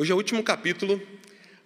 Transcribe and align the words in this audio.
Hoje 0.00 0.12
é 0.12 0.14
o 0.14 0.16
último 0.16 0.42
capítulo 0.42 0.98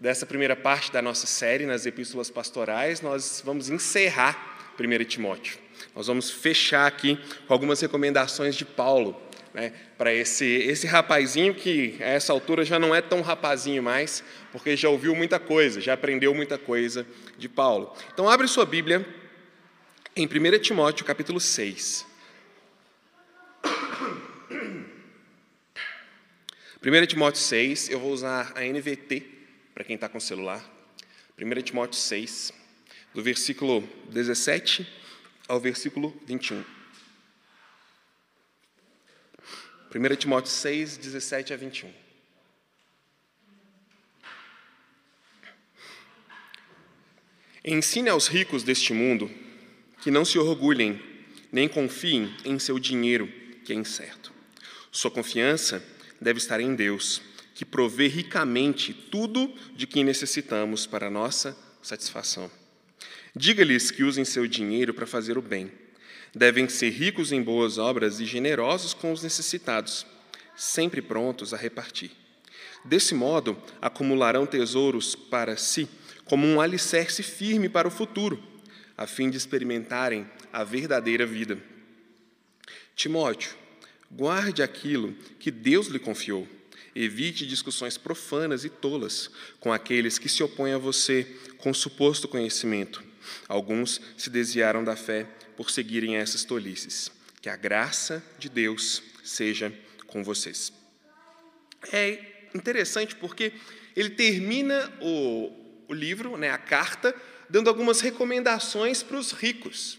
dessa 0.00 0.26
primeira 0.26 0.56
parte 0.56 0.90
da 0.90 1.00
nossa 1.00 1.24
série 1.24 1.66
nas 1.66 1.86
epístolas 1.86 2.30
pastorais. 2.30 3.00
Nós 3.00 3.40
vamos 3.44 3.70
encerrar 3.70 4.74
1 4.76 5.04
Timóteo. 5.04 5.56
Nós 5.94 6.08
vamos 6.08 6.32
fechar 6.32 6.84
aqui 6.84 7.16
com 7.46 7.54
algumas 7.54 7.80
recomendações 7.80 8.56
de 8.56 8.64
Paulo 8.64 9.16
né, 9.54 9.72
para 9.96 10.12
esse, 10.12 10.44
esse 10.44 10.84
rapazinho 10.84 11.54
que 11.54 11.94
a 12.00 12.06
essa 12.06 12.32
altura 12.32 12.64
já 12.64 12.76
não 12.76 12.92
é 12.92 13.00
tão 13.00 13.20
rapazinho 13.20 13.80
mais, 13.80 14.24
porque 14.50 14.76
já 14.76 14.88
ouviu 14.88 15.14
muita 15.14 15.38
coisa, 15.38 15.80
já 15.80 15.92
aprendeu 15.92 16.34
muita 16.34 16.58
coisa 16.58 17.06
de 17.38 17.48
Paulo. 17.48 17.94
Então, 18.12 18.28
abre 18.28 18.48
sua 18.48 18.66
Bíblia 18.66 19.06
em 20.16 20.26
1 20.26 20.58
Timóteo, 20.58 21.06
capítulo 21.06 21.38
6. 21.38 22.13
1 26.86 27.06
Timóteo 27.06 27.40
6, 27.40 27.88
eu 27.88 27.98
vou 27.98 28.12
usar 28.12 28.52
a 28.54 28.60
NVT 28.60 29.22
para 29.72 29.84
quem 29.84 29.94
está 29.94 30.06
com 30.06 30.20
celular. 30.20 30.62
1 31.40 31.62
Timóteo 31.62 31.98
6, 31.98 32.52
do 33.14 33.22
versículo 33.22 33.80
17 34.10 34.86
ao 35.48 35.58
versículo 35.58 36.14
21. 36.26 36.62
1 39.94 40.16
Timóteo 40.16 40.52
6, 40.52 40.98
17 40.98 41.54
a 41.54 41.56
21. 41.56 41.90
Ensine 47.64 48.10
aos 48.10 48.28
ricos 48.28 48.62
deste 48.62 48.92
mundo 48.92 49.30
que 50.02 50.10
não 50.10 50.22
se 50.22 50.38
orgulhem, 50.38 51.00
nem 51.50 51.66
confiem 51.66 52.36
em 52.44 52.58
seu 52.58 52.78
dinheiro, 52.78 53.26
que 53.64 53.72
é 53.72 53.74
incerto. 53.74 54.34
Sua 54.92 55.10
confiança 55.10 55.93
deve 56.20 56.38
estar 56.38 56.60
em 56.60 56.74
Deus, 56.74 57.20
que 57.54 57.64
provê 57.64 58.08
ricamente 58.08 58.92
tudo 58.92 59.52
de 59.74 59.86
que 59.86 60.02
necessitamos 60.02 60.86
para 60.86 61.06
a 61.06 61.10
nossa 61.10 61.56
satisfação. 61.82 62.50
Diga-lhes 63.36 63.90
que 63.90 64.04
usem 64.04 64.24
seu 64.24 64.46
dinheiro 64.46 64.94
para 64.94 65.06
fazer 65.06 65.36
o 65.36 65.42
bem. 65.42 65.70
Devem 66.34 66.68
ser 66.68 66.90
ricos 66.90 67.32
em 67.32 67.42
boas 67.42 67.78
obras 67.78 68.20
e 68.20 68.26
generosos 68.26 68.94
com 68.94 69.12
os 69.12 69.22
necessitados, 69.22 70.06
sempre 70.56 71.00
prontos 71.00 71.54
a 71.54 71.56
repartir. 71.56 72.10
Desse 72.84 73.14
modo, 73.14 73.56
acumularão 73.80 74.46
tesouros 74.46 75.14
para 75.14 75.56
si, 75.56 75.88
como 76.24 76.46
um 76.46 76.60
alicerce 76.60 77.22
firme 77.22 77.68
para 77.68 77.88
o 77.88 77.90
futuro, 77.90 78.42
a 78.96 79.06
fim 79.06 79.30
de 79.30 79.36
experimentarem 79.36 80.28
a 80.52 80.62
verdadeira 80.64 81.26
vida. 81.26 81.58
Timóteo, 82.94 83.54
Guarde 84.16 84.62
aquilo 84.62 85.12
que 85.40 85.50
Deus 85.50 85.88
lhe 85.88 85.98
confiou. 85.98 86.46
Evite 86.94 87.44
discussões 87.44 87.98
profanas 87.98 88.64
e 88.64 88.68
tolas 88.68 89.28
com 89.58 89.72
aqueles 89.72 90.18
que 90.18 90.28
se 90.28 90.40
opõem 90.40 90.72
a 90.72 90.78
você 90.78 91.26
com 91.58 91.74
suposto 91.74 92.28
conhecimento. 92.28 93.02
Alguns 93.48 94.00
se 94.16 94.30
desviaram 94.30 94.84
da 94.84 94.94
fé 94.94 95.24
por 95.56 95.68
seguirem 95.68 96.14
essas 96.16 96.44
tolices. 96.44 97.10
Que 97.42 97.48
a 97.48 97.56
graça 97.56 98.22
de 98.38 98.48
Deus 98.48 99.02
seja 99.24 99.74
com 100.06 100.22
vocês. 100.22 100.72
É 101.92 102.46
interessante 102.54 103.16
porque 103.16 103.52
ele 103.96 104.10
termina 104.10 104.92
o, 105.00 105.50
o 105.88 105.92
livro, 105.92 106.36
né, 106.36 106.50
a 106.50 106.58
carta, 106.58 107.12
dando 107.50 107.68
algumas 107.68 108.00
recomendações 108.00 109.02
para 109.02 109.18
os 109.18 109.32
ricos. 109.32 109.98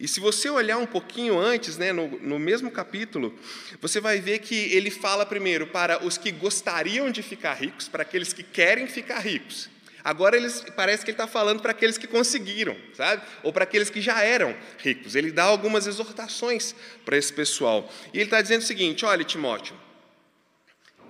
E 0.00 0.08
se 0.08 0.18
você 0.18 0.48
olhar 0.48 0.78
um 0.78 0.86
pouquinho 0.86 1.38
antes, 1.38 1.76
né, 1.76 1.92
no, 1.92 2.08
no 2.08 2.38
mesmo 2.38 2.70
capítulo, 2.70 3.38
você 3.82 4.00
vai 4.00 4.18
ver 4.18 4.38
que 4.38 4.54
ele 4.54 4.90
fala 4.90 5.26
primeiro 5.26 5.66
para 5.66 6.02
os 6.02 6.16
que 6.16 6.32
gostariam 6.32 7.10
de 7.10 7.22
ficar 7.22 7.52
ricos, 7.52 7.86
para 7.86 8.00
aqueles 8.00 8.32
que 8.32 8.42
querem 8.42 8.86
ficar 8.86 9.18
ricos. 9.18 9.68
Agora 10.02 10.38
eles, 10.38 10.64
parece 10.74 11.04
que 11.04 11.10
ele 11.10 11.16
está 11.16 11.26
falando 11.26 11.60
para 11.60 11.72
aqueles 11.72 11.98
que 11.98 12.06
conseguiram, 12.06 12.74
sabe? 12.94 13.22
Ou 13.42 13.52
para 13.52 13.64
aqueles 13.64 13.90
que 13.90 14.00
já 14.00 14.22
eram 14.22 14.56
ricos. 14.78 15.14
Ele 15.14 15.30
dá 15.30 15.44
algumas 15.44 15.86
exortações 15.86 16.74
para 17.04 17.18
esse 17.18 17.30
pessoal. 17.30 17.92
E 18.14 18.16
ele 18.16 18.24
está 18.24 18.40
dizendo 18.40 18.62
o 18.62 18.66
seguinte: 18.66 19.04
olha, 19.04 19.22
Timóteo, 19.22 19.76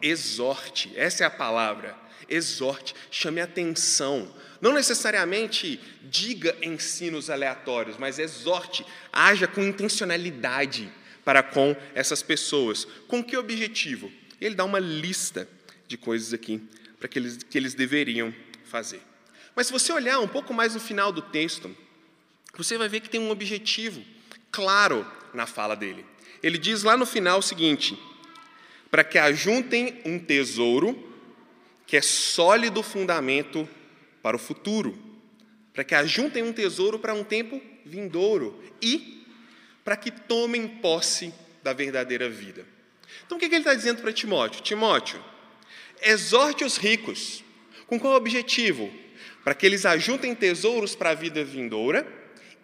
exorte, 0.03 0.93
essa 0.97 1.23
é 1.23 1.27
a 1.29 1.31
palavra, 1.31 1.97
exorte, 2.29 2.93
chame 3.09 3.41
atenção 3.41 4.29
não 4.61 4.73
necessariamente 4.73 5.81
diga 6.03 6.57
ensinos 6.63 7.31
aleatórios, 7.31 7.97
mas 7.99 8.19
exorte, 8.19 8.85
haja 9.13 9.47
com 9.47 9.63
intencionalidade 9.63 10.93
para 11.25 11.43
com 11.43 11.75
essas 11.95 12.23
pessoas. 12.23 12.87
Com 13.09 13.25
que 13.25 13.37
objetivo? 13.37 14.11
Ele 14.41 14.55
dá 14.55 14.65
uma 14.65 14.79
lista 14.79 15.49
de 15.89 15.97
coisas 15.97 16.33
aqui 16.33 16.63
para 16.99 17.09
que 17.09 17.19
eles, 17.19 17.43
que 17.43 17.57
eles 17.57 17.75
deveriam 17.75 18.35
fazer. 18.65 19.01
Mas 19.55 19.67
se 19.67 19.73
você 19.73 19.93
olhar 19.93 20.21
um 20.21 20.29
pouco 20.29 20.53
mais 20.53 20.75
no 20.75 20.81
final 20.81 21.11
do 21.11 21.23
texto, 21.23 21.75
você 22.57 22.77
vai 22.77 22.89
ver 22.89 23.01
que 23.01 23.11
tem 23.11 23.21
um 23.21 23.31
objetivo 23.31 24.03
claro 24.51 25.07
na 25.33 25.47
fala 25.47 25.75
dele. 25.75 26.05
Ele 26.43 26.59
diz 26.59 26.83
lá 26.83 26.97
no 26.97 27.07
final 27.07 27.39
o 27.39 27.43
seguinte: 27.43 27.99
para 28.91 29.05
que 29.05 29.19
ajuntem 29.19 30.01
um 30.05 30.19
tesouro 30.19 31.09
que 31.87 31.97
é 31.97 32.03
sólido 32.03 32.83
fundamento 32.83 33.69
para 34.23 34.37
o 34.37 34.39
futuro, 34.39 34.99
para 35.73 35.85
que 35.85 35.95
ajuntem 35.95 36.43
um 36.43 36.53
tesouro 36.53 36.99
para 36.99 37.15
um 37.15 37.25
tempo 37.25 37.61
vindouro 37.85 38.63
e 38.83 39.27
para 39.85 39.97
que 39.97 40.11
tomem 40.11 40.67
posse 40.67 41.33
da 41.63 41.73
verdadeira 41.73 42.29
vida. 42.29 42.67
Então 43.27 43.37
o 43.37 43.41
que 43.41 43.47
ele 43.47 43.57
está 43.57 43.75
dizendo 43.75 44.01
para 44.01 44.13
Timóteo? 44.13 44.63
Timóteo, 44.63 45.23
exorte 46.03 46.65
os 46.65 46.77
ricos. 46.77 47.45
Com 47.87 47.99
qual 47.99 48.15
objetivo? 48.15 48.91
Para 49.43 49.55
que 49.55 49.67
eles 49.67 49.85
ajuntem 49.85 50.35
tesouros 50.35 50.95
para 50.95 51.11
a 51.11 51.15
vida 51.15 51.43
vindoura 51.43 52.07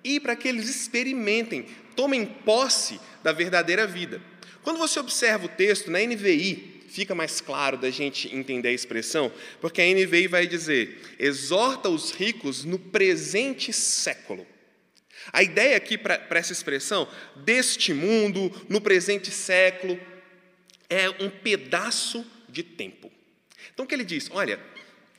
e 0.04 0.20
para 0.20 0.36
que 0.36 0.46
eles 0.46 0.68
experimentem, 0.68 1.66
tomem 1.96 2.24
posse 2.24 3.00
da 3.24 3.32
verdadeira 3.32 3.86
vida. 3.86 4.22
Quando 4.62 4.78
você 4.78 5.00
observa 5.00 5.46
o 5.46 5.48
texto 5.48 5.90
na 5.90 5.98
NVI, 5.98 6.75
fica 6.88 7.14
mais 7.14 7.40
claro 7.40 7.76
da 7.76 7.90
gente 7.90 8.34
entender 8.34 8.68
a 8.68 8.72
expressão, 8.72 9.32
porque 9.60 9.80
a 9.80 9.84
NVI 9.84 10.28
vai 10.28 10.46
dizer: 10.46 11.00
exorta 11.18 11.88
os 11.88 12.10
ricos 12.10 12.64
no 12.64 12.78
presente 12.78 13.72
século. 13.72 14.46
A 15.32 15.42
ideia 15.42 15.76
aqui 15.76 15.98
para 15.98 16.24
essa 16.30 16.52
expressão, 16.52 17.08
deste 17.36 17.92
mundo, 17.92 18.50
no 18.68 18.80
presente 18.80 19.30
século, 19.30 19.98
é 20.88 21.10
um 21.22 21.28
pedaço 21.28 22.24
de 22.48 22.62
tempo. 22.62 23.10
Então 23.72 23.84
o 23.84 23.88
que 23.88 23.94
ele 23.94 24.04
diz? 24.04 24.30
Olha, 24.32 24.60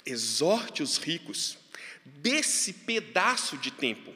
exorte 0.06 0.82
os 0.82 0.98
ricos 0.98 1.58
desse 2.06 2.72
pedaço 2.72 3.58
de 3.58 3.70
tempo, 3.70 4.14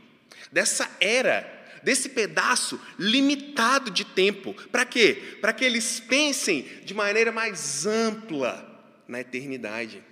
dessa 0.51 0.89
era 0.99 1.60
desse 1.83 2.09
pedaço 2.09 2.79
limitado 2.97 3.89
de 3.91 4.05
tempo. 4.05 4.53
Para 4.71 4.85
quê? 4.85 5.37
Para 5.41 5.53
que 5.53 5.65
eles 5.65 5.99
pensem 5.99 6.65
de 6.83 6.93
maneira 6.93 7.31
mais 7.31 7.85
ampla 7.85 8.67
na 9.07 9.19
eternidade. 9.19 10.03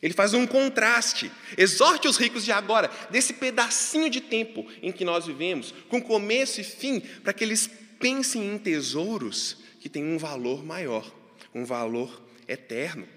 Ele 0.00 0.14
faz 0.14 0.34
um 0.34 0.46
contraste. 0.46 1.30
Exorte 1.56 2.08
os 2.08 2.16
ricos 2.16 2.44
de 2.44 2.52
agora, 2.52 2.90
desse 3.10 3.32
pedacinho 3.32 4.08
de 4.08 4.20
tempo 4.20 4.66
em 4.82 4.92
que 4.92 5.04
nós 5.04 5.26
vivemos, 5.26 5.74
com 5.88 6.00
começo 6.00 6.60
e 6.60 6.64
fim, 6.64 7.00
para 7.00 7.32
que 7.32 7.44
eles 7.44 7.68
pensem 7.98 8.54
em 8.54 8.58
tesouros 8.58 9.58
que 9.80 9.88
têm 9.88 10.04
um 10.04 10.18
valor 10.18 10.64
maior, 10.64 11.12
um 11.54 11.64
valor 11.64 12.22
eterno. 12.46 13.08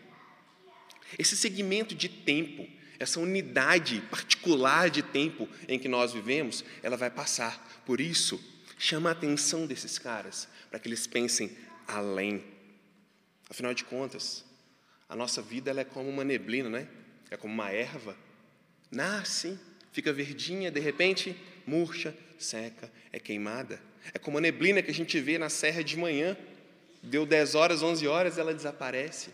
Esse 1.18 1.36
segmento 1.36 1.94
de 1.94 2.10
tempo 2.10 2.68
essa 3.02 3.20
unidade 3.20 4.00
particular 4.12 4.88
de 4.88 5.02
tempo 5.02 5.50
em 5.68 5.80
que 5.80 5.88
nós 5.88 6.14
vivemos, 6.14 6.64
ela 6.84 6.96
vai 6.96 7.10
passar. 7.10 7.82
Por 7.84 8.00
isso, 8.00 8.40
chama 8.78 9.10
a 9.10 9.12
atenção 9.12 9.66
desses 9.66 9.98
caras, 9.98 10.48
para 10.70 10.80
que 10.80 10.88
eles 10.88 11.08
pensem 11.08 11.50
além. 11.88 12.44
Afinal 13.50 13.74
de 13.74 13.84
contas, 13.86 14.46
a 15.10 15.16
nossa 15.16 15.42
vida 15.42 15.72
ela 15.72 15.82
é 15.82 15.84
como 15.84 16.10
uma 16.10 16.24
neblina, 16.24 16.70
né? 16.70 16.88
É 17.32 17.38
como 17.38 17.52
uma 17.52 17.72
erva. 17.72 18.16
Nasce, 18.92 19.60
fica 19.92 20.14
verdinha, 20.14 20.70
de 20.70 20.80
repente 20.80 21.36
murcha, 21.66 22.16
seca, 22.38 22.92
é 23.12 23.20
queimada. 23.20 23.82
É 24.14 24.20
como 24.20 24.38
a 24.38 24.42
neblina 24.42 24.82
que 24.84 24.92
a 24.92 24.94
gente 24.94 25.20
vê 25.20 25.40
na 25.40 25.50
serra 25.50 25.84
de 25.84 25.98
manhã. 25.98 26.38
Deu 27.02 27.26
10 27.26 27.56
horas, 27.56 27.82
11 27.82 28.08
horas, 28.08 28.38
ela 28.38 28.54
desaparece. 28.54 29.32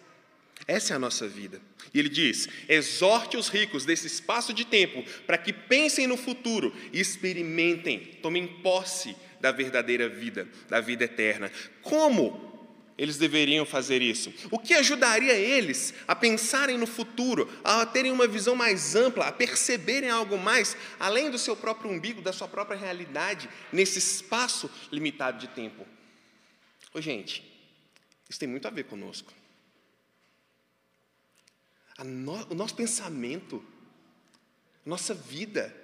Essa 0.68 0.94
é 0.94 0.96
a 0.98 1.00
nossa 1.00 1.28
vida. 1.28 1.62
E 1.94 2.00
ele 2.00 2.10
diz: 2.10 2.50
exorte 2.68 3.38
os 3.38 3.48
ricos 3.48 3.86
desse 3.86 4.08
espaço 4.08 4.54
de 4.54 4.66
tempo 4.66 5.04
para 5.26 5.38
que 5.38 5.54
pensem 5.54 6.06
no 6.06 6.18
futuro 6.18 6.76
e 6.92 7.00
experimentem, 7.00 8.18
tomem 8.22 8.46
posse 8.46 9.16
da 9.40 9.52
verdadeira 9.52 10.10
vida, 10.10 10.48
da 10.68 10.82
vida 10.82 11.06
eterna. 11.06 11.50
Como 11.82 12.46
eles 12.98 13.18
deveriam 13.18 13.66
fazer 13.66 14.02
isso? 14.02 14.34
O 14.52 14.60
que 14.60 14.74
ajudaria 14.74 15.34
eles 15.34 15.94
a 16.08 16.16
pensarem 16.16 16.78
no 16.78 16.88
futuro, 16.88 17.48
a 17.64 17.86
terem 17.86 18.12
uma 18.12 18.28
visão 18.28 18.56
mais 18.56 18.96
ampla, 18.96 19.28
a 19.28 19.32
perceberem 19.32 20.10
algo 20.10 20.38
mais 20.38 20.76
além 21.00 21.30
do 21.30 21.38
seu 21.38 21.56
próprio 21.56 21.92
umbigo, 21.92 22.22
da 22.22 22.34
sua 22.34 22.48
própria 22.48 22.78
realidade, 22.78 23.48
nesse 23.72 24.00
espaço 24.00 24.70
limitado 24.92 25.40
de 25.40 25.48
tempo? 25.48 25.88
Ô, 26.94 27.00
gente, 27.00 27.44
isso 28.28 28.40
tem 28.40 28.50
muito 28.50 28.68
a 28.68 28.72
ver 28.72 28.86
conosco. 28.86 29.32
No, 32.04 32.48
o 32.50 32.54
nosso 32.54 32.76
pensamento, 32.76 33.64
a 34.86 34.90
nossa 34.90 35.14
vida, 35.14 35.76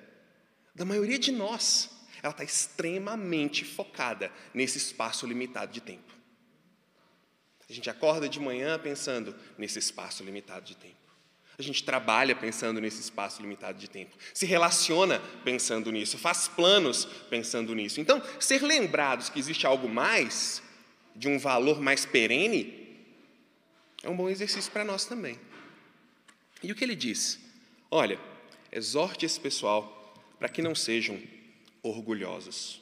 da 0.76 0.86
maioria 0.86 1.20
de 1.20 1.32
nós, 1.32 1.90
ela 2.22 2.32
está 2.32 2.44
extremamente 2.44 3.66
focada 3.66 4.32
nesse 4.54 4.78
espaço 4.78 5.28
limitado 5.28 5.72
de 5.72 5.82
tempo. 5.82 6.14
A 7.70 7.74
gente 7.74 7.90
acorda 7.90 8.30
de 8.30 8.40
manhã 8.40 8.78
pensando 8.78 9.36
nesse 9.58 9.80
espaço 9.80 10.24
limitado 10.24 10.66
de 10.66 10.76
tempo. 10.76 11.04
A 11.58 11.62
gente 11.62 11.84
trabalha 11.84 12.36
pensando 12.36 12.82
nesse 12.82 13.00
espaço 13.00 13.42
limitado 13.42 13.78
de 13.78 13.88
tempo, 13.88 14.16
se 14.34 14.46
relaciona 14.46 15.22
pensando 15.44 15.92
nisso, 15.92 16.18
faz 16.18 16.48
planos 16.48 17.06
pensando 17.30 17.76
nisso. 17.76 18.02
Então, 18.02 18.22
ser 18.40 18.64
lembrados 18.64 19.30
que 19.30 19.38
existe 19.38 19.68
algo 19.68 19.88
mais, 19.88 20.64
de 21.16 21.28
um 21.28 21.38
valor 21.38 21.80
mais 21.80 22.06
perene, 22.06 22.98
é 24.02 24.10
um 24.10 24.16
bom 24.16 24.30
exercício 24.30 24.72
para 24.72 24.84
nós 24.84 25.06
também. 25.06 25.40
E 26.64 26.72
o 26.72 26.76
que 26.76 26.84
ele 26.84 26.96
diz? 26.96 27.38
Olha, 27.92 28.18
exorte 28.72 29.26
esse 29.26 29.40
pessoal 29.40 30.16
para 30.40 30.48
que 30.50 30.62
não 30.62 30.74
sejam 30.74 31.22
orgulhosos. 31.84 32.82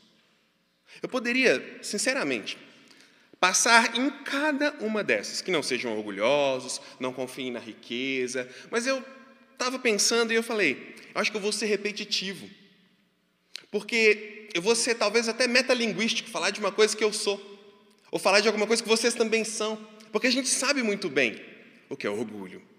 Eu 1.01 1.09
poderia, 1.09 1.79
sinceramente, 1.81 2.57
passar 3.39 3.97
em 3.97 4.09
cada 4.23 4.71
uma 4.79 5.03
dessas, 5.03 5.41
que 5.41 5.51
não 5.51 5.63
sejam 5.63 5.97
orgulhosos, 5.97 6.79
não 6.99 7.11
confiem 7.11 7.51
na 7.51 7.59
riqueza, 7.59 8.47
mas 8.69 8.85
eu 8.85 9.03
estava 9.51 9.79
pensando 9.79 10.31
e 10.31 10.35
eu 10.35 10.43
falei, 10.43 10.95
eu 11.13 11.19
acho 11.19 11.31
que 11.31 11.37
eu 11.37 11.41
vou 11.41 11.51
ser 11.51 11.65
repetitivo, 11.65 12.47
porque 13.71 14.47
eu 14.53 14.61
vou 14.61 14.75
ser 14.75 14.95
talvez 14.95 15.27
até 15.27 15.47
metalinguístico, 15.47 16.29
falar 16.29 16.51
de 16.51 16.59
uma 16.59 16.71
coisa 16.71 16.95
que 16.95 17.03
eu 17.03 17.11
sou, 17.11 17.39
ou 18.11 18.19
falar 18.19 18.41
de 18.41 18.47
alguma 18.47 18.67
coisa 18.67 18.83
que 18.83 18.89
vocês 18.89 19.15
também 19.15 19.43
são, 19.43 19.75
porque 20.11 20.27
a 20.27 20.31
gente 20.31 20.47
sabe 20.47 20.83
muito 20.83 21.09
bem 21.09 21.41
o 21.89 21.97
que 21.97 22.05
é 22.05 22.09
orgulho. 22.09 22.70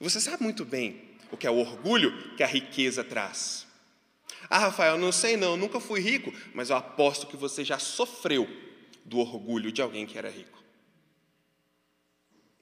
E 0.00 0.04
você 0.04 0.20
sabe 0.20 0.42
muito 0.42 0.64
bem 0.64 1.08
o 1.30 1.36
que 1.36 1.46
é 1.46 1.50
o 1.50 1.58
orgulho 1.58 2.36
que 2.36 2.42
a 2.42 2.46
riqueza 2.46 3.02
traz. 3.02 3.66
Ah, 4.48 4.58
Rafael, 4.58 4.96
não 4.96 5.12
sei 5.12 5.36
não, 5.36 5.56
nunca 5.56 5.80
fui 5.80 6.00
rico, 6.00 6.32
mas 6.54 6.70
eu 6.70 6.76
aposto 6.76 7.26
que 7.26 7.36
você 7.36 7.64
já 7.64 7.78
sofreu 7.78 8.48
do 9.04 9.18
orgulho 9.18 9.72
de 9.72 9.82
alguém 9.82 10.06
que 10.06 10.16
era 10.16 10.30
rico. 10.30 10.62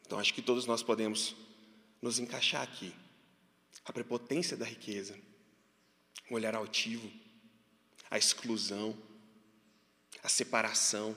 Então 0.04 0.18
acho 0.18 0.32
que 0.32 0.42
todos 0.42 0.66
nós 0.66 0.82
podemos 0.82 1.34
nos 2.00 2.18
encaixar 2.18 2.62
aqui. 2.62 2.92
A 3.84 3.92
prepotência 3.92 4.56
da 4.56 4.64
riqueza, 4.64 5.16
o 6.30 6.34
olhar 6.34 6.54
altivo, 6.54 7.10
a 8.10 8.18
exclusão, 8.18 8.96
a 10.22 10.28
separação, 10.28 11.16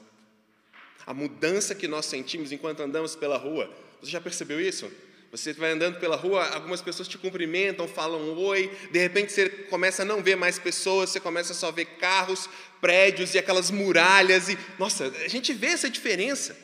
a 1.06 1.14
mudança 1.14 1.74
que 1.74 1.88
nós 1.88 2.06
sentimos 2.06 2.52
enquanto 2.52 2.82
andamos 2.82 3.16
pela 3.16 3.38
rua. 3.38 3.74
Você 4.02 4.12
já 4.12 4.22
percebeu 4.22 4.60
isso? 4.62 4.92
Você 5.32 5.54
vai 5.54 5.72
andando 5.72 6.00
pela 6.00 6.16
rua, 6.16 6.48
algumas 6.50 6.82
pessoas 6.82 7.08
te 7.08 7.18
cumprimentam, 7.18 7.88
falam 7.88 8.36
oi, 8.36 8.68
de 8.92 8.98
repente 8.98 9.32
você 9.32 9.48
começa 9.48 10.02
a 10.02 10.06
não 10.06 10.24
ver 10.24 10.36
mais 10.36 10.58
pessoas, 10.58 11.12
você 11.12 11.20
começa 11.20 11.54
a 11.54 11.56
só 11.56 11.72
ver 11.72 11.86
carros, 11.98 12.50
prédios 12.82 13.36
e 13.36 13.38
aquelas 13.38 13.70
muralhas 13.70 14.50
e 14.50 14.58
nossa, 14.80 15.06
a 15.06 15.28
gente 15.28 15.54
vê 15.54 15.68
essa 15.68 15.90
diferença. 15.90 16.58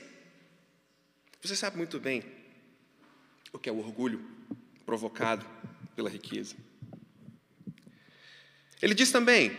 Você 1.44 1.56
sabe 1.56 1.78
muito 1.78 2.00
bem 2.00 2.24
o 3.54 3.60
que 3.60 3.70
é 3.70 3.72
o 3.72 3.78
orgulho 3.78 4.26
provocado 4.84 5.46
pela 5.96 6.10
riqueza. 6.10 6.56
Ele 8.82 8.96
diz 8.96 9.12
também: 9.12 9.56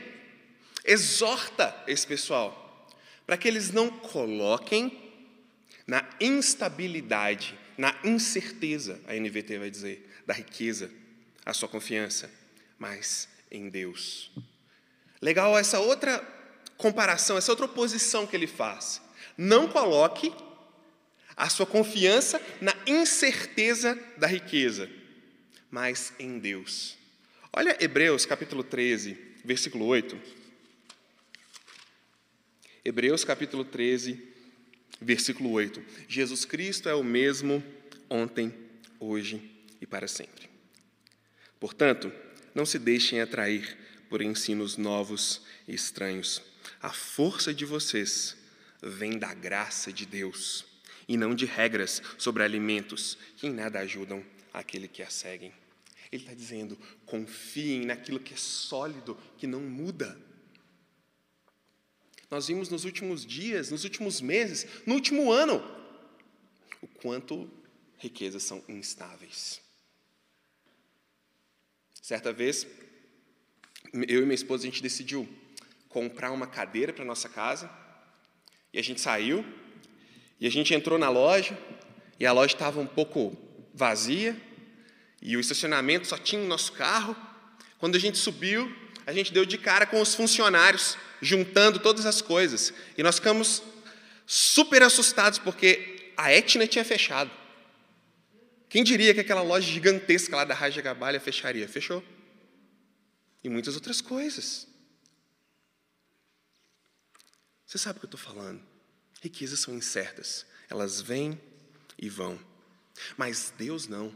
exorta 0.84 1.84
esse 1.86 2.04
pessoal 2.04 2.90
para 3.24 3.36
que 3.36 3.46
eles 3.46 3.70
não 3.70 3.88
coloquem 3.88 5.12
na 5.86 6.04
instabilidade 6.20 7.56
na 7.76 7.94
incerteza, 8.04 9.00
a 9.06 9.14
NVT 9.14 9.58
vai 9.58 9.70
dizer, 9.70 10.08
da 10.26 10.34
riqueza, 10.34 10.90
a 11.44 11.52
sua 11.52 11.68
confiança, 11.68 12.30
mas 12.78 13.28
em 13.50 13.68
Deus. 13.68 14.30
Legal 15.20 15.56
essa 15.58 15.78
outra 15.78 16.18
comparação, 16.76 17.38
essa 17.38 17.52
outra 17.52 17.66
oposição 17.66 18.26
que 18.26 18.36
ele 18.36 18.46
faz. 18.46 19.00
Não 19.36 19.68
coloque 19.68 20.32
a 21.36 21.48
sua 21.48 21.66
confiança 21.66 22.40
na 22.60 22.74
incerteza 22.86 23.98
da 24.16 24.26
riqueza, 24.26 24.90
mas 25.70 26.12
em 26.18 26.38
Deus. 26.38 26.96
Olha 27.52 27.76
Hebreus 27.80 28.26
capítulo 28.26 28.64
13, 28.64 29.16
versículo 29.44 29.86
8. 29.86 30.18
Hebreus 32.84 33.24
capítulo 33.24 33.64
13, 33.64 34.35
versículo 35.00 35.50
8. 35.50 35.82
Jesus 36.08 36.44
Cristo 36.44 36.88
é 36.88 36.94
o 36.94 37.04
mesmo 37.04 37.62
ontem, 38.08 38.52
hoje 38.98 39.50
e 39.80 39.86
para 39.86 40.08
sempre. 40.08 40.48
Portanto, 41.58 42.12
não 42.54 42.64
se 42.64 42.78
deixem 42.78 43.20
atrair 43.20 43.76
por 44.08 44.22
ensinos 44.22 44.76
novos 44.76 45.42
e 45.66 45.74
estranhos. 45.74 46.42
A 46.80 46.90
força 46.90 47.52
de 47.52 47.64
vocês 47.64 48.36
vem 48.82 49.18
da 49.18 49.32
graça 49.34 49.92
de 49.92 50.06
Deus 50.06 50.64
e 51.08 51.16
não 51.16 51.34
de 51.34 51.44
regras 51.44 52.02
sobre 52.18 52.42
alimentos 52.42 53.16
que 53.36 53.46
em 53.46 53.52
nada 53.52 53.80
ajudam 53.80 54.24
aquele 54.52 54.88
que 54.88 55.02
a 55.02 55.10
seguem. 55.10 55.52
Ele 56.10 56.22
está 56.22 56.34
dizendo: 56.34 56.78
confiem 57.04 57.84
naquilo 57.84 58.20
que 58.20 58.34
é 58.34 58.36
sólido, 58.36 59.18
que 59.36 59.46
não 59.46 59.60
muda. 59.60 60.18
Nós 62.30 62.48
vimos 62.48 62.68
nos 62.68 62.84
últimos 62.84 63.24
dias, 63.24 63.70
nos 63.70 63.84
últimos 63.84 64.20
meses, 64.20 64.66
no 64.84 64.94
último 64.94 65.30
ano, 65.30 65.62
o 66.82 66.88
quanto 66.88 67.48
riquezas 67.98 68.42
são 68.42 68.62
instáveis. 68.68 69.60
Certa 72.02 72.32
vez, 72.32 72.66
eu 73.92 74.20
e 74.20 74.22
minha 74.22 74.34
esposa, 74.34 74.64
a 74.64 74.70
gente 74.70 74.82
decidiu 74.82 75.28
comprar 75.88 76.32
uma 76.32 76.46
cadeira 76.46 76.92
para 76.92 77.04
nossa 77.04 77.28
casa, 77.28 77.70
e 78.72 78.78
a 78.78 78.82
gente 78.82 79.00
saiu, 79.00 79.44
e 80.38 80.46
a 80.46 80.50
gente 80.50 80.74
entrou 80.74 80.98
na 80.98 81.08
loja, 81.08 81.56
e 82.18 82.26
a 82.26 82.32
loja 82.32 82.54
estava 82.54 82.80
um 82.80 82.86
pouco 82.86 83.36
vazia, 83.72 84.36
e 85.22 85.36
o 85.36 85.40
estacionamento 85.40 86.06
só 86.06 86.18
tinha 86.18 86.42
o 86.42 86.46
nosso 86.46 86.72
carro. 86.72 87.16
Quando 87.78 87.96
a 87.96 87.98
gente 87.98 88.18
subiu, 88.18 88.70
a 89.06 89.12
gente 89.12 89.32
deu 89.32 89.44
de 89.44 89.56
cara 89.56 89.86
com 89.86 90.00
os 90.00 90.14
funcionários 90.14 90.98
juntando 91.20 91.78
todas 91.78 92.06
as 92.06 92.20
coisas. 92.22 92.72
E 92.96 93.02
nós 93.02 93.16
ficamos 93.16 93.62
super 94.26 94.82
assustados 94.82 95.38
porque 95.38 96.12
a 96.16 96.32
Etna 96.32 96.66
tinha 96.66 96.84
fechado. 96.84 97.30
Quem 98.68 98.82
diria 98.82 99.14
que 99.14 99.20
aquela 99.20 99.42
loja 99.42 99.70
gigantesca 99.70 100.36
lá 100.36 100.44
da 100.44 100.54
Raja 100.54 100.82
Gabalha 100.82 101.20
fecharia? 101.20 101.68
Fechou. 101.68 102.02
E 103.42 103.48
muitas 103.48 103.74
outras 103.74 104.00
coisas. 104.00 104.66
Você 107.64 107.78
sabe 107.78 107.98
o 107.98 108.00
que 108.00 108.06
eu 108.06 108.16
estou 108.16 108.20
falando? 108.20 108.60
Riquezas 109.22 109.60
são 109.60 109.74
incertas. 109.74 110.46
Elas 110.68 111.00
vêm 111.00 111.40
e 111.98 112.08
vão. 112.08 112.38
Mas 113.16 113.52
Deus 113.56 113.86
não. 113.86 114.14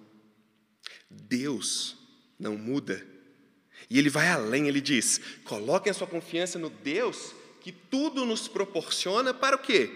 Deus 1.09 1.97
não 2.39 2.57
muda 2.57 3.07
e 3.91 3.99
ele 3.99 4.09
vai 4.09 4.29
além, 4.29 4.69
ele 4.69 4.81
diz: 4.81 5.21
coloquem 5.45 5.91
a 5.91 5.95
sua 5.95 6.07
confiança 6.07 6.59
no 6.59 6.71
Deus 6.71 7.35
que 7.61 7.73
tudo 7.73 8.25
nos 8.25 8.47
proporciona 8.47 9.35
para 9.35 9.57
o 9.57 9.59
quê? 9.59 9.91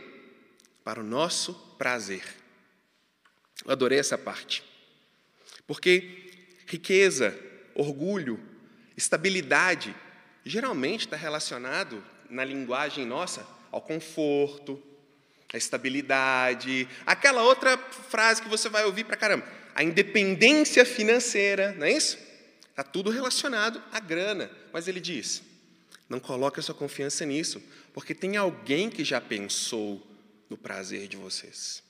Para 0.83 1.01
o 1.01 1.05
nosso 1.05 1.55
prazer. 1.79 2.25
Eu 3.65 3.71
adorei 3.71 3.99
essa 3.99 4.19
parte. 4.19 4.65
Porque 5.67 6.31
riqueza, 6.67 7.39
orgulho, 7.75 8.39
estabilidade, 8.97 9.95
geralmente 10.45 11.07
está 11.07 11.17
relacionado, 11.17 12.05
na 12.29 12.45
linguagem 12.45 13.07
nossa, 13.07 13.47
ao 13.71 13.81
conforto, 13.81 14.83
à 15.53 15.57
estabilidade, 15.57 16.89
aquela 17.07 17.43
outra 17.43 17.79
frase 17.79 18.43
que 18.43 18.49
você 18.49 18.69
vai 18.69 18.85
ouvir 18.85 19.05
para 19.05 19.17
caramba, 19.17 19.47
a 19.75 19.85
independência 19.85 20.85
financeira, 20.85 21.73
não 21.79 21.87
é 21.87 21.93
isso? 21.93 22.19
Está 22.75 22.83
tudo 22.83 23.09
relacionado 23.09 23.81
à 23.93 24.01
grana. 24.01 24.51
Mas 24.73 24.89
ele 24.89 24.99
diz: 24.99 25.45
não 26.09 26.19
coloque 26.19 26.59
a 26.59 26.63
sua 26.63 26.75
confiança 26.75 27.25
nisso, 27.25 27.63
porque 27.93 28.13
tem 28.13 28.37
alguém 28.37 28.91
que 28.91 29.05
já 29.05 29.21
pensou 29.21 30.05
no 30.51 30.59
prazer 30.59 31.07
de 31.07 31.17
vocês. 31.17 31.85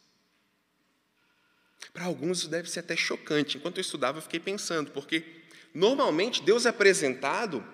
Para 1.90 2.04
alguns 2.04 2.40
isso 2.40 2.48
deve 2.48 2.68
ser 2.68 2.80
até 2.80 2.94
chocante. 2.94 3.56
Enquanto 3.56 3.78
eu 3.78 3.80
estudava, 3.80 4.18
eu 4.18 4.22
fiquei 4.22 4.38
pensando, 4.38 4.90
porque 4.90 5.24
normalmente 5.72 6.42
Deus 6.42 6.66
é 6.66 6.68
apresentado 6.68 7.64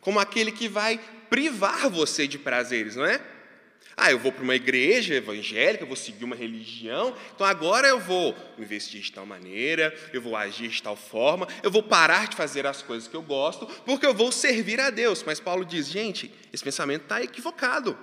como 0.00 0.20
aquele 0.20 0.52
que 0.52 0.68
vai 0.68 0.98
privar 1.28 1.90
você 1.90 2.28
de 2.28 2.38
prazeres, 2.38 2.94
não 2.94 3.04
é? 3.04 3.20
Ah, 3.96 4.10
eu 4.10 4.18
vou 4.18 4.32
para 4.32 4.42
uma 4.42 4.54
igreja 4.54 5.14
evangélica, 5.14 5.82
eu 5.82 5.88
vou 5.88 5.96
seguir 5.96 6.24
uma 6.24 6.36
religião, 6.36 7.16
então 7.34 7.46
agora 7.46 7.88
eu 7.88 8.00
vou 8.00 8.34
investir 8.58 9.00
de 9.00 9.12
tal 9.12 9.26
maneira, 9.26 9.94
eu 10.12 10.22
vou 10.22 10.36
agir 10.36 10.68
de 10.68 10.82
tal 10.82 10.96
forma, 10.96 11.46
eu 11.62 11.70
vou 11.70 11.82
parar 11.82 12.28
de 12.28 12.36
fazer 12.36 12.66
as 12.66 12.82
coisas 12.82 13.08
que 13.08 13.16
eu 13.16 13.22
gosto, 13.22 13.66
porque 13.84 14.06
eu 14.06 14.14
vou 14.14 14.32
servir 14.32 14.80
a 14.80 14.90
Deus. 14.90 15.22
Mas 15.22 15.40
Paulo 15.40 15.64
diz: 15.64 15.88
gente, 15.88 16.32
esse 16.52 16.64
pensamento 16.64 17.02
está 17.02 17.22
equivocado. 17.22 17.98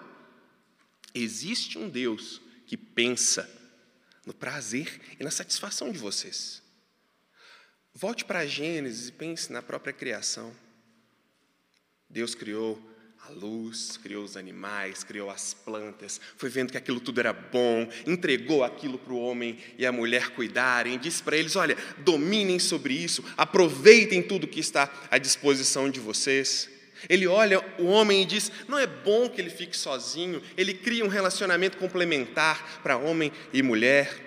Existe 1.14 1.78
um 1.78 1.90
Deus 1.90 2.42
que 2.66 2.78
pensa 2.78 3.50
no 4.26 4.34
prazer 4.34 5.00
e 5.20 5.24
na 5.24 5.32
satisfação 5.32 5.92
de 5.92 5.98
vocês. 5.98 6.62
Volte 7.94 8.26
para 8.26 8.46
Gênesis 8.46 9.08
e 9.08 9.12
pense 9.12 9.52
na 9.52 9.64
própria 9.64 9.94
criação. 9.94 10.54
Deus 12.10 12.36
criou 12.36 12.80
a 13.28 13.32
luz, 13.32 14.00
criou 14.02 14.24
os 14.24 14.38
animais, 14.38 15.04
criou 15.04 15.30
as 15.30 15.54
plantas, 15.54 16.22
foi 16.38 16.50
vendo 16.50 16.72
que 16.72 16.78
aquilo 16.78 17.02
tudo 17.02 17.20
era 17.20 17.34
bom, 17.34 17.86
entregou 18.06 18.64
aquilo 18.64 18.98
para 18.98 19.12
o 19.12 19.20
homem 19.20 19.58
e 19.78 19.86
a 19.86 19.92
mulher 19.92 20.30
cuidarem, 20.30 20.98
disse 20.98 21.22
para 21.22 21.36
eles: 21.36 21.58
olha, 21.58 21.76
dominem 21.98 22.58
sobre 22.58 22.94
isso, 22.94 23.22
aproveitem 23.36 24.24
tudo 24.24 24.48
que 24.48 24.62
está 24.62 24.90
à 25.12 25.18
disposição 25.18 25.90
de 25.90 26.00
vocês. 26.00 26.70
Ele 27.10 27.28
olha 27.28 27.62
o 27.78 27.88
homem 27.88 28.22
e 28.22 28.26
diz: 28.26 28.50
não 28.66 28.80
é 28.80 28.88
bom 28.88 29.30
que 29.30 29.42
ele 29.42 29.50
fique 29.50 29.76
sozinho, 29.76 30.42
ele 30.56 30.74
cria 30.74 31.04
um 31.04 31.10
relacionamento 31.10 31.78
complementar 31.78 32.80
para 32.82 32.96
homem 32.96 33.30
e 33.52 33.62
mulher. 33.62 34.26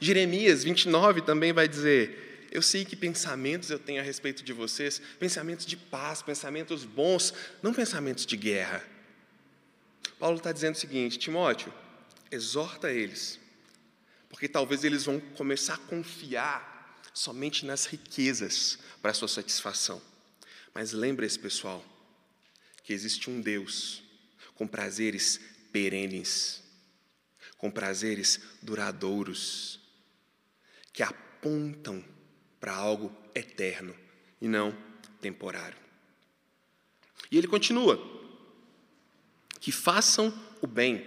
Jeremias 0.00 0.64
29 0.64 1.22
também 1.22 1.52
vai 1.52 1.68
dizer: 1.68 2.25
eu 2.50 2.62
sei 2.62 2.84
que 2.84 2.96
pensamentos 2.96 3.70
eu 3.70 3.78
tenho 3.78 4.00
a 4.00 4.04
respeito 4.04 4.42
de 4.42 4.52
vocês, 4.52 5.00
pensamentos 5.18 5.66
de 5.66 5.76
paz, 5.76 6.22
pensamentos 6.22 6.84
bons, 6.84 7.32
não 7.62 7.72
pensamentos 7.72 8.24
de 8.26 8.36
guerra. 8.36 8.82
Paulo 10.18 10.38
está 10.38 10.52
dizendo 10.52 10.74
o 10.74 10.78
seguinte: 10.78 11.18
Timóteo, 11.18 11.72
exorta 12.30 12.90
eles, 12.90 13.38
porque 14.28 14.48
talvez 14.48 14.84
eles 14.84 15.04
vão 15.04 15.20
começar 15.20 15.74
a 15.74 15.78
confiar 15.78 17.00
somente 17.12 17.64
nas 17.64 17.86
riquezas 17.86 18.78
para 19.00 19.10
a 19.10 19.14
sua 19.14 19.28
satisfação. 19.28 20.00
Mas 20.74 20.92
lembre-se, 20.92 21.38
pessoal, 21.38 21.84
que 22.84 22.92
existe 22.92 23.30
um 23.30 23.40
Deus 23.40 24.02
com 24.54 24.66
prazeres 24.66 25.40
perenes, 25.72 26.62
com 27.58 27.70
prazeres 27.70 28.40
duradouros, 28.62 29.80
que 30.92 31.02
apontam 31.02 32.04
para 32.66 32.74
algo 32.74 33.12
eterno 33.32 33.94
e 34.42 34.48
não 34.48 34.76
temporário. 35.20 35.78
E 37.30 37.38
ele 37.38 37.46
continua: 37.46 37.96
que 39.60 39.70
façam 39.70 40.36
o 40.60 40.66
bem, 40.66 41.06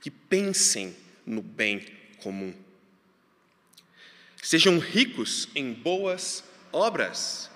que 0.00 0.10
pensem 0.10 0.96
no 1.24 1.40
bem 1.40 1.86
comum, 2.20 2.52
sejam 4.42 4.80
ricos 4.80 5.48
em 5.54 5.72
boas 5.72 6.42
obras. 6.72 7.48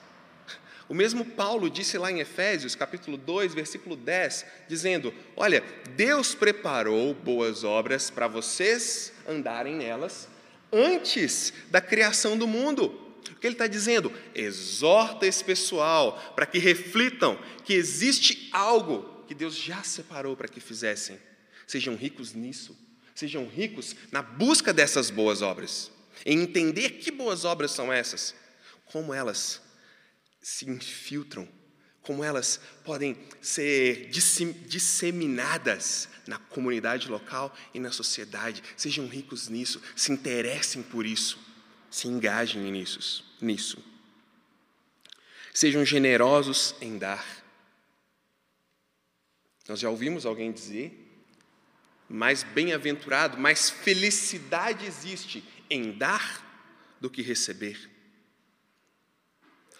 O 0.88 0.94
mesmo 0.94 1.24
Paulo 1.24 1.68
disse 1.68 1.98
lá 1.98 2.12
em 2.12 2.20
Efésios, 2.20 2.76
capítulo 2.76 3.16
2, 3.16 3.54
versículo 3.54 3.96
10, 3.96 4.46
dizendo: 4.68 5.12
Olha, 5.34 5.64
Deus 5.96 6.32
preparou 6.32 7.12
boas 7.12 7.64
obras 7.64 8.08
para 8.08 8.28
vocês 8.28 9.12
andarem 9.26 9.74
nelas 9.74 10.30
antes 10.72 11.52
da 11.70 11.80
criação 11.80 12.36
do 12.36 12.46
mundo. 12.46 12.86
O 13.30 13.36
que 13.36 13.46
ele 13.46 13.54
está 13.54 13.66
dizendo? 13.66 14.12
Exorta 14.34 15.26
esse 15.26 15.44
pessoal 15.44 16.32
para 16.34 16.46
que 16.46 16.58
reflitam 16.58 17.38
que 17.64 17.74
existe 17.74 18.48
algo 18.52 19.24
que 19.26 19.34
Deus 19.34 19.54
já 19.54 19.82
separou 19.82 20.36
para 20.36 20.48
que 20.48 20.60
fizessem. 20.60 21.18
Sejam 21.66 21.94
ricos 21.94 22.32
nisso, 22.34 22.76
sejam 23.14 23.46
ricos 23.46 23.94
na 24.10 24.22
busca 24.22 24.72
dessas 24.72 25.10
boas 25.10 25.42
obras, 25.42 25.90
em 26.24 26.40
entender 26.40 26.90
que 26.90 27.10
boas 27.10 27.44
obras 27.44 27.70
são 27.70 27.92
essas, 27.92 28.34
como 28.86 29.14
elas 29.14 29.60
se 30.40 30.68
infiltram 30.68 31.48
como 32.02 32.22
elas 32.24 32.60
podem 32.84 33.16
ser 33.40 34.10
disseminadas 34.10 36.08
na 36.32 36.38
comunidade 36.38 37.10
local 37.10 37.54
e 37.74 37.78
na 37.78 37.92
sociedade. 37.92 38.62
Sejam 38.74 39.06
ricos 39.06 39.48
nisso, 39.50 39.82
se 39.94 40.10
interessem 40.10 40.82
por 40.82 41.04
isso, 41.04 41.38
se 41.90 42.08
engajem 42.08 42.62
nisso. 42.72 43.22
nisso. 43.38 43.84
Sejam 45.52 45.84
generosos 45.84 46.74
em 46.80 46.96
dar. 46.96 47.22
Nós 49.68 49.78
já 49.78 49.90
ouvimos 49.90 50.24
alguém 50.24 50.50
dizer, 50.50 50.98
mais 52.08 52.42
bem-aventurado, 52.42 53.36
mais 53.36 53.68
felicidade 53.68 54.86
existe 54.86 55.44
em 55.68 55.92
dar 55.92 56.96
do 56.98 57.10
que 57.10 57.20
receber. 57.20 57.90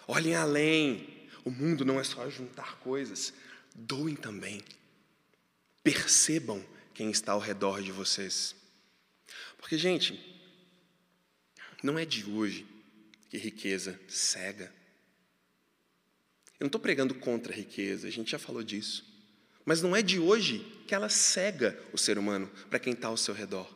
Olhem 0.07 0.35
além, 0.35 1.27
o 1.43 1.49
mundo 1.49 1.83
não 1.83 1.99
é 1.99 2.03
só 2.03 2.29
juntar 2.29 2.75
coisas, 2.75 3.33
doem 3.73 4.15
também. 4.15 4.61
Percebam 5.83 6.65
quem 6.93 7.11
está 7.11 7.33
ao 7.33 7.39
redor 7.39 7.81
de 7.81 7.91
vocês. 7.91 8.55
Porque, 9.57 9.77
gente, 9.77 10.19
não 11.81 11.99
é 11.99 12.05
de 12.05 12.25
hoje 12.29 12.65
que 13.29 13.37
riqueza 13.37 13.99
cega. 14.07 14.73
Eu 16.59 16.65
não 16.65 16.67
estou 16.67 16.79
pregando 16.79 17.15
contra 17.15 17.51
a 17.51 17.55
riqueza, 17.55 18.07
a 18.07 18.11
gente 18.11 18.31
já 18.31 18.39
falou 18.39 18.63
disso. 18.63 19.05
Mas 19.65 19.81
não 19.81 19.95
é 19.95 20.01
de 20.01 20.19
hoje 20.19 20.59
que 20.87 20.95
ela 20.95 21.09
cega 21.09 21.77
o 21.91 21.97
ser 21.97 22.17
humano 22.17 22.49
para 22.69 22.79
quem 22.79 22.93
está 22.93 23.07
ao 23.09 23.17
seu 23.17 23.33
redor. 23.33 23.69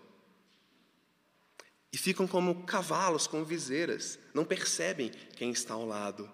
E 1.91 1.97
ficam 1.97 2.27
como 2.27 2.63
cavalos 2.65 3.27
com 3.27 3.43
viseiras, 3.43 4.19
não 4.33 4.45
percebem 4.45 5.11
quem 5.35 5.51
está 5.51 5.73
ao 5.73 5.85
lado 5.85 6.31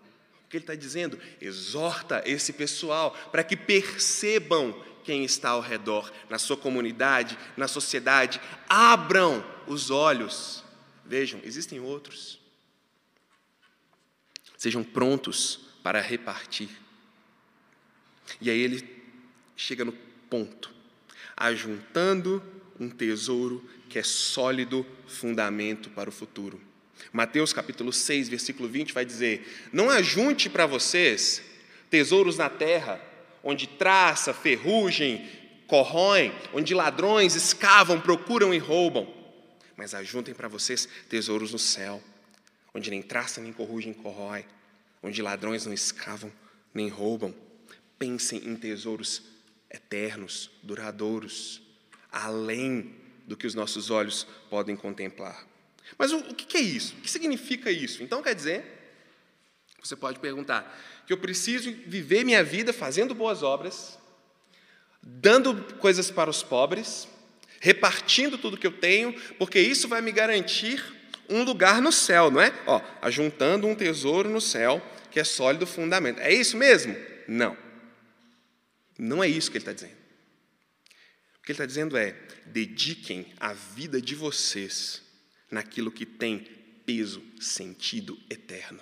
que 0.54 0.58
ele 0.58 0.64
está 0.64 0.76
dizendo? 0.76 1.20
Exorta 1.42 2.22
esse 2.28 2.54
pessoal 2.54 3.18
para 3.32 3.44
que 3.44 3.58
percebam 3.58 4.72
quem 5.04 5.24
está 5.24 5.50
ao 5.50 5.62
redor, 5.62 6.12
na 6.30 6.38
sua 6.38 6.58
comunidade, 6.58 7.38
na 7.58 7.68
sociedade. 7.68 8.40
Abram 8.68 9.44
os 9.68 9.92
olhos. 9.92 10.64
Vejam, 11.06 11.40
existem 11.44 11.80
outros. 11.80 12.40
Sejam 14.58 14.84
prontos 14.84 15.60
para 15.84 16.00
repartir. 16.00 16.70
E 18.40 18.50
aí 18.50 18.60
ele 18.60 19.04
chega 19.56 19.84
no 19.84 19.92
ponto, 20.30 20.74
ajuntando 21.36 22.42
um 22.80 22.90
tesouro 22.90 23.70
que 23.90 24.00
é 24.00 24.04
sólido 24.04 24.86
fundamento 25.08 25.90
para 25.90 26.10
o 26.10 26.14
futuro. 26.14 26.60
Mateus 27.12 27.54
capítulo 27.54 27.92
6, 27.92 28.30
versículo 28.30 28.68
20 28.70 28.94
vai 28.94 29.06
dizer: 29.06 29.70
Não 29.72 29.90
ajunte 29.90 30.50
para 30.50 30.66
vocês 30.66 31.44
tesouros 31.90 32.38
na 32.38 32.50
terra, 32.50 33.00
onde 33.44 33.68
traça, 33.68 34.34
ferrugem, 34.34 35.30
corroem, 35.68 36.34
onde 36.54 36.74
ladrões 36.74 37.36
escavam, 37.36 38.00
procuram 38.00 38.54
e 38.54 38.58
roubam, 38.58 39.12
mas 39.76 39.94
ajuntem 39.94 40.34
para 40.34 40.48
vocês 40.48 40.88
tesouros 41.10 41.52
no 41.52 41.60
céu, 41.60 42.02
onde 42.74 42.90
nem 42.90 43.02
traça, 43.02 43.42
nem 43.42 43.52
corrugem, 43.52 43.94
corrói, 43.94 44.46
onde 45.02 45.22
ladrões 45.22 45.66
não 45.66 45.74
escavam, 45.74 46.32
nem 46.74 46.88
roubam. 46.88 47.36
Pensem 48.00 48.48
em 48.48 48.56
tesouros 48.56 49.24
eternos, 49.70 50.50
duradouros, 50.62 51.62
além 52.12 52.96
do 53.26 53.36
que 53.36 53.48
os 53.48 53.56
nossos 53.56 53.90
olhos 53.90 54.28
podem 54.50 54.76
contemplar. 54.76 55.48
Mas 55.98 56.12
o, 56.12 56.18
o 56.18 56.34
que 56.36 56.58
é 56.58 56.62
isso? 56.62 56.96
O 56.96 57.02
que 57.02 57.10
significa 57.10 57.72
isso? 57.72 58.04
Então 58.04 58.22
quer 58.22 58.36
dizer, 58.36 58.64
você 59.82 59.96
pode 59.96 60.20
perguntar, 60.20 60.80
que 61.06 61.14
eu 61.14 61.18
preciso 61.18 61.72
viver 61.86 62.24
minha 62.24 62.44
vida 62.44 62.72
fazendo 62.72 63.14
boas 63.14 63.44
obras, 63.44 63.98
dando 65.02 65.76
coisas 65.76 66.10
para 66.10 66.30
os 66.30 66.42
pobres, 66.42 67.08
repartindo 67.60 68.38
tudo 68.38 68.58
que 68.58 68.68
eu 68.68 68.72
tenho, 68.72 69.14
porque 69.38 69.60
isso 69.60 69.88
vai 69.88 70.02
me 70.02 70.12
garantir 70.12 70.84
um 71.30 71.44
lugar 71.44 71.82
no 71.82 71.92
céu, 71.92 72.30
não 72.30 72.42
é? 72.42 72.54
Ó, 72.66 72.82
ajuntando 73.02 73.68
um 73.68 73.76
tesouro 73.76 74.30
no 74.30 74.42
céu 74.42 74.82
que 75.12 75.20
é 75.20 75.24
sólido 75.24 75.68
fundamento. 75.68 76.20
É 76.20 76.34
isso 76.34 76.58
mesmo? 76.58 76.96
Não. 77.28 77.58
Não 78.98 79.24
é 79.24 79.28
isso 79.28 79.52
que 79.52 79.58
ele 79.58 79.62
está 79.62 79.74
dizendo. 79.74 79.96
O 81.40 81.44
que 81.44 81.52
ele 81.52 81.54
está 81.54 81.66
dizendo 81.66 81.98
é: 81.98 82.16
dediquem 82.46 83.34
a 83.40 83.54
vida 83.54 84.02
de 84.02 84.16
vocês 84.16 85.02
naquilo 85.52 85.92
que 85.92 86.06
tem 86.06 86.40
peso, 86.86 87.24
sentido 87.40 88.20
eterno. 88.30 88.82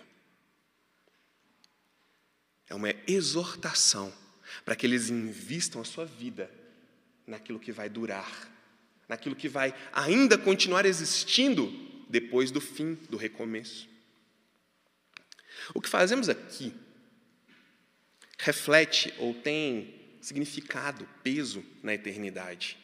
É 2.71 2.73
uma 2.73 2.95
exortação 3.05 4.13
para 4.63 4.77
que 4.77 4.87
eles 4.87 5.09
invistam 5.09 5.81
a 5.81 5.83
sua 5.83 6.05
vida 6.05 6.49
naquilo 7.27 7.59
que 7.59 7.69
vai 7.69 7.89
durar, 7.89 8.49
naquilo 9.09 9.35
que 9.35 9.49
vai 9.49 9.75
ainda 9.91 10.37
continuar 10.37 10.85
existindo 10.85 11.69
depois 12.07 12.49
do 12.49 12.61
fim, 12.61 12.93
do 13.09 13.17
recomeço. 13.17 13.89
O 15.73 15.81
que 15.81 15.89
fazemos 15.89 16.29
aqui 16.29 16.73
reflete 18.37 19.13
ou 19.17 19.33
tem 19.33 20.15
significado, 20.21 21.05
peso 21.21 21.65
na 21.83 21.93
eternidade. 21.93 22.77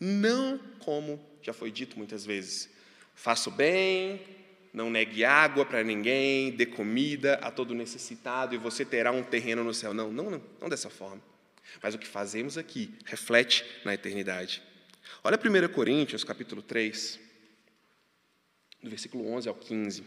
Não 0.00 0.58
como 0.80 1.24
já 1.40 1.52
foi 1.52 1.70
dito 1.70 1.96
muitas 1.96 2.26
vezes, 2.26 2.68
faça 3.14 3.48
o 3.48 3.52
bem, 3.52 4.20
não 4.74 4.90
negue 4.90 5.24
água 5.24 5.64
para 5.64 5.84
ninguém, 5.84 6.50
dê 6.50 6.66
comida 6.66 7.34
a 7.34 7.48
todo 7.48 7.72
necessitado 7.72 8.56
e 8.56 8.58
você 8.58 8.84
terá 8.84 9.12
um 9.12 9.22
terreno 9.22 9.62
no 9.62 9.72
céu. 9.72 9.94
Não, 9.94 10.10
não, 10.10 10.28
não, 10.28 10.42
não 10.60 10.68
dessa 10.68 10.90
forma. 10.90 11.22
Mas 11.80 11.94
o 11.94 11.98
que 11.98 12.08
fazemos 12.08 12.58
aqui 12.58 12.92
reflete 13.04 13.64
na 13.84 13.94
eternidade. 13.94 14.60
Olha 15.22 15.38
1 15.38 15.72
Coríntios, 15.72 16.24
capítulo 16.24 16.60
3, 16.60 17.20
do 18.82 18.90
versículo 18.90 19.28
11 19.28 19.48
ao 19.48 19.54
15. 19.54 20.04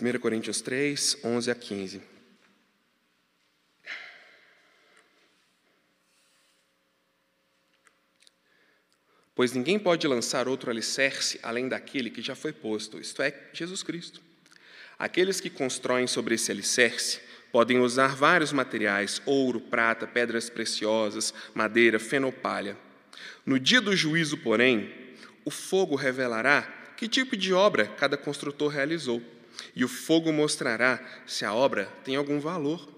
1 0.00 0.18
Coríntios 0.18 0.62
3, 0.62 1.18
11 1.22 1.50
a 1.50 1.54
15. 1.54 2.15
Pois 9.36 9.52
ninguém 9.52 9.78
pode 9.78 10.08
lançar 10.08 10.48
outro 10.48 10.70
alicerce 10.70 11.38
além 11.42 11.68
daquele 11.68 12.08
que 12.08 12.22
já 12.22 12.34
foi 12.34 12.54
posto, 12.54 12.98
isto 12.98 13.20
é, 13.20 13.34
Jesus 13.52 13.82
Cristo. 13.82 14.22
Aqueles 14.98 15.42
que 15.42 15.50
constroem 15.50 16.06
sobre 16.06 16.36
esse 16.36 16.50
alicerce 16.50 17.20
podem 17.52 17.78
usar 17.78 18.16
vários 18.16 18.50
materiais: 18.50 19.20
ouro, 19.26 19.60
prata, 19.60 20.06
pedras 20.06 20.48
preciosas, 20.48 21.34
madeira, 21.54 21.98
fenopalha. 21.98 22.78
No 23.44 23.60
dia 23.60 23.80
do 23.80 23.94
juízo, 23.94 24.38
porém, 24.38 24.90
o 25.44 25.50
fogo 25.50 25.96
revelará 25.96 26.94
que 26.96 27.06
tipo 27.06 27.36
de 27.36 27.52
obra 27.52 27.86
cada 27.86 28.16
construtor 28.16 28.70
realizou 28.70 29.22
e 29.74 29.84
o 29.84 29.88
fogo 29.88 30.32
mostrará 30.32 30.98
se 31.26 31.44
a 31.44 31.52
obra 31.52 31.92
tem 32.04 32.16
algum 32.16 32.40
valor. 32.40 32.88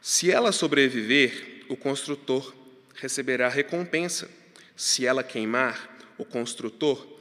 Se 0.00 0.30
ela 0.30 0.52
sobreviver, 0.52 1.66
o 1.68 1.76
construtor 1.76 2.54
receberá 2.94 3.50
recompensa. 3.50 4.37
Se 4.78 5.04
ela 5.04 5.24
queimar, 5.24 5.98
o 6.16 6.24
construtor 6.24 7.18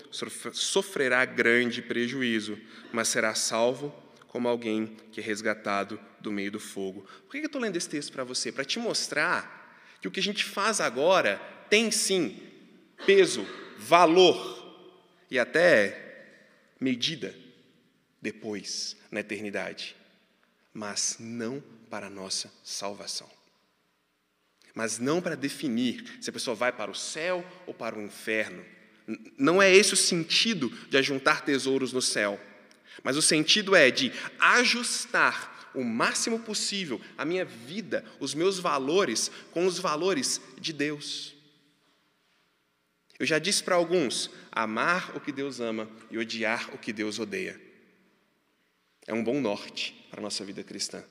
sofrerá 0.54 1.26
grande 1.26 1.82
prejuízo, 1.82 2.56
mas 2.94 3.08
será 3.08 3.34
salvo 3.34 3.92
como 4.28 4.48
alguém 4.48 4.96
que 5.12 5.20
é 5.20 5.24
resgatado 5.24 6.00
do 6.20 6.32
meio 6.32 6.52
do 6.52 6.60
fogo. 6.60 7.02
Por 7.24 7.32
que 7.32 7.38
eu 7.40 7.48
estou 7.48 7.60
lendo 7.60 7.76
esse 7.76 7.90
texto 7.90 8.14
para 8.14 8.24
você? 8.24 8.52
Para 8.52 8.64
te 8.64 8.78
mostrar 8.78 9.98
que 10.00 10.08
o 10.08 10.12
que 10.12 10.20
a 10.20 10.24
gente 10.24 10.44
faz 10.44 10.80
agora 10.80 11.38
tem 11.68 11.90
sim 11.90 12.40
peso, 13.08 13.44
valor 13.80 14.56
e 15.32 15.40
até 15.40 16.46
medida 16.80 17.36
depois, 18.22 18.96
na 19.10 19.22
eternidade, 19.22 19.96
mas 20.72 21.18
não 21.20 21.60
para 21.90 22.06
a 22.06 22.12
nossa 22.12 22.54
salvação. 22.64 23.37
Mas 24.78 25.00
não 25.00 25.20
para 25.20 25.34
definir 25.34 26.04
se 26.22 26.30
a 26.30 26.34
pessoa 26.34 26.54
vai 26.54 26.72
para 26.72 26.92
o 26.92 26.94
céu 26.94 27.44
ou 27.66 27.74
para 27.74 27.98
o 27.98 28.02
inferno. 28.02 28.64
Não 29.36 29.60
é 29.60 29.76
esse 29.76 29.96
o 29.96 29.98
sentido 29.98 30.70
de 30.88 30.98
ajuntar 30.98 31.44
tesouros 31.44 31.92
no 31.92 32.02
céu, 32.02 32.40
mas 33.02 33.18
o 33.18 33.22
sentido 33.24 33.76
é 33.76 33.90
de 33.90 34.14
ajustar 34.40 35.72
o 35.74 35.84
máximo 35.84 36.38
possível 36.38 37.02
a 37.18 37.26
minha 37.26 37.44
vida, 37.44 38.06
os 38.20 38.36
meus 38.36 38.60
valores, 38.60 39.32
com 39.50 39.66
os 39.66 39.80
valores 39.80 40.40
de 40.62 40.72
Deus. 40.72 41.34
Eu 43.18 43.26
já 43.26 43.40
disse 43.40 43.64
para 43.64 43.74
alguns: 43.74 44.30
amar 44.52 45.18
o 45.18 45.20
que 45.20 45.32
Deus 45.32 45.60
ama 45.60 45.90
e 46.12 46.20
odiar 46.20 46.72
o 46.72 46.78
que 46.78 46.94
Deus 46.94 47.18
odeia 47.18 47.60
é 49.08 49.14
um 49.14 49.24
bom 49.24 49.40
norte 49.40 50.06
para 50.12 50.20
a 50.20 50.24
nossa 50.24 50.44
vida 50.44 50.64
cristã. 50.64 51.02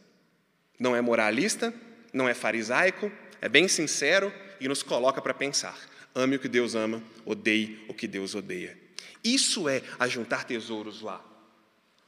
Não 0.78 0.94
é 0.94 1.00
moralista, 1.00 1.74
não 2.12 2.28
é 2.28 2.34
farisaico, 2.34 3.10
é 3.40 3.48
bem 3.48 3.68
sincero 3.68 4.32
e 4.60 4.68
nos 4.68 4.82
coloca 4.82 5.20
para 5.20 5.34
pensar. 5.34 5.78
Ame 6.14 6.36
o 6.36 6.38
que 6.38 6.48
Deus 6.48 6.74
ama, 6.74 7.02
odeie 7.24 7.84
o 7.88 7.94
que 7.94 8.06
Deus 8.06 8.34
odeia. 8.34 8.76
Isso 9.22 9.68
é 9.68 9.82
ajuntar 9.98 10.44
tesouros 10.44 11.02
lá, 11.02 11.24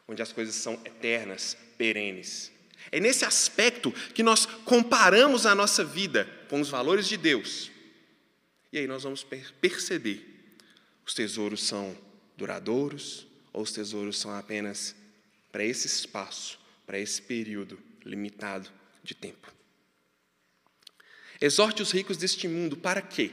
onde 0.06 0.22
as 0.22 0.32
coisas 0.32 0.54
são 0.54 0.74
eternas, 0.84 1.56
perenes. 1.76 2.50
É 2.90 3.00
nesse 3.00 3.24
aspecto 3.24 3.92
que 4.14 4.22
nós 4.22 4.46
comparamos 4.46 5.44
a 5.44 5.54
nossa 5.54 5.84
vida 5.84 6.28
com 6.48 6.60
os 6.60 6.70
valores 6.70 7.06
de 7.06 7.16
Deus. 7.16 7.70
E 8.72 8.78
aí 8.78 8.86
nós 8.86 9.02
vamos 9.02 9.24
perceber: 9.60 10.54
os 11.04 11.12
tesouros 11.12 11.62
são 11.62 11.96
duradouros 12.36 13.26
ou 13.52 13.62
os 13.62 13.72
tesouros 13.72 14.18
são 14.18 14.34
apenas 14.34 14.94
para 15.50 15.64
esse 15.64 15.86
espaço, 15.86 16.58
para 16.86 16.98
esse 16.98 17.20
período 17.20 17.78
limitado 18.04 18.70
de 19.02 19.14
tempo. 19.14 19.57
Exorte 21.40 21.82
os 21.82 21.92
ricos 21.92 22.16
deste 22.16 22.48
mundo 22.48 22.76
para 22.76 23.00
quê? 23.00 23.30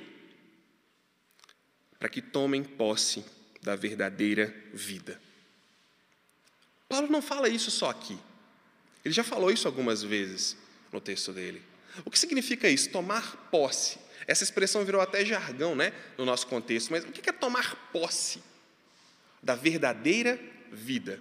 Para 1.98 2.10
que 2.10 2.22
tomem 2.22 2.64
posse 2.64 3.26
da 3.62 3.76
verdadeira 3.76 4.56
vida. 4.74 5.20
Paulo 6.88 7.08
não 7.10 7.22
fala 7.22 7.50
isso 7.50 7.72
só 7.72 7.90
aqui. 7.90 8.18
Ele 9.04 9.14
já 9.14 9.24
falou 9.24 9.52
isso 9.52 9.68
algumas 9.68 10.04
vezes 10.04 10.56
no 10.92 11.02
texto 11.02 11.34
dele. 11.34 11.64
O 12.04 12.12
que 12.12 12.20
significa 12.20 12.70
isso? 12.70 12.92
Tomar 12.92 13.50
posse. 13.50 13.98
Essa 14.28 14.44
expressão 14.44 14.86
virou 14.86 15.02
até 15.02 15.26
jargão 15.26 15.76
né, 15.76 15.92
no 16.18 16.26
nosso 16.26 16.48
contexto, 16.48 16.92
mas 16.92 17.04
o 17.04 17.12
que 17.12 17.28
é 17.30 17.34
tomar 17.34 17.90
posse 17.92 18.42
da 19.42 19.56
verdadeira 19.56 20.40
vida? 20.72 21.20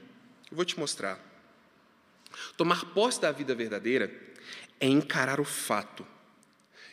Eu 0.51 0.57
vou 0.57 0.64
te 0.64 0.79
mostrar. 0.79 1.18
Tomar 2.57 2.87
posse 2.92 3.20
da 3.20 3.33
vida 3.33 3.55
verdadeira 3.55 4.12
é 4.81 4.87
encarar 4.87 5.40
o 5.40 5.44
fato 5.44 6.07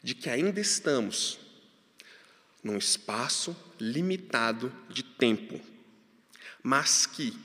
de 0.03 0.15
que 0.15 0.29
ainda 0.29 0.59
estamos 0.59 1.39
num 2.63 2.77
espaço 2.77 3.55
limitado 3.79 4.73
de 4.89 5.03
tempo, 5.03 5.59
mas 6.63 7.05
que, 7.05 7.37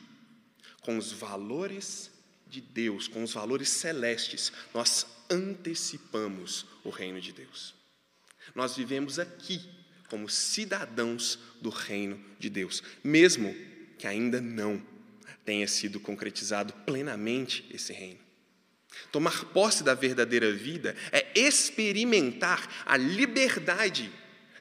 com 0.81 0.99
os 0.99 1.13
valores 1.13 2.11
de 2.47 2.61
Deus, 2.61 3.09
com 3.09 3.23
os 3.23 3.33
valores 3.33 3.69
celestes, 3.69 4.53
nós 4.73 5.07
antecipamos 5.31 6.67
o 6.85 6.91
reino 6.91 7.21
de 7.21 7.33
Deus. 7.33 7.75
Nós 8.55 8.77
vivemos 8.77 9.19
aqui 9.19 9.61
como 10.09 10.29
cidadãos 10.29 11.39
do 11.61 11.71
reino 11.71 12.23
de 12.39 12.49
Deus, 12.49 12.83
mesmo 13.03 13.55
que 13.99 14.07
ainda 14.07 14.41
não 14.41 14.81
tenha 15.45 15.67
sido 15.67 15.99
concretizado 15.99 16.73
plenamente 16.85 17.65
esse 17.71 17.93
reino. 17.93 18.26
Tomar 19.13 19.47
posse 19.47 19.83
da 19.83 19.95
verdadeira 19.95 20.53
vida 20.53 20.97
é 21.13 21.27
experimentar 21.35 22.85
a 22.85 22.97
liberdade 22.97 24.13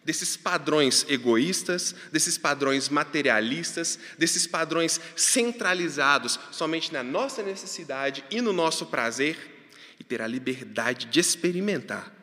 desses 0.04 0.38
padrões 0.38 1.04
egoístas, 1.10 1.95
desses 2.12 2.38
padrões 2.38 2.89
materialistas, 2.89 3.98
desses 4.19 4.45
padrões 4.45 5.02
centralizados 5.15 6.39
somente 6.52 6.93
na 6.93 7.04
nossa 7.04 7.41
necessidade 7.41 8.24
e 8.30 8.39
no 8.39 8.54
nosso 8.54 8.86
prazer, 8.86 9.54
e 10.00 10.04
ter 10.04 10.21
a 10.21 10.28
liberdade 10.28 11.08
de 11.08 11.19
experimentar 11.19 12.13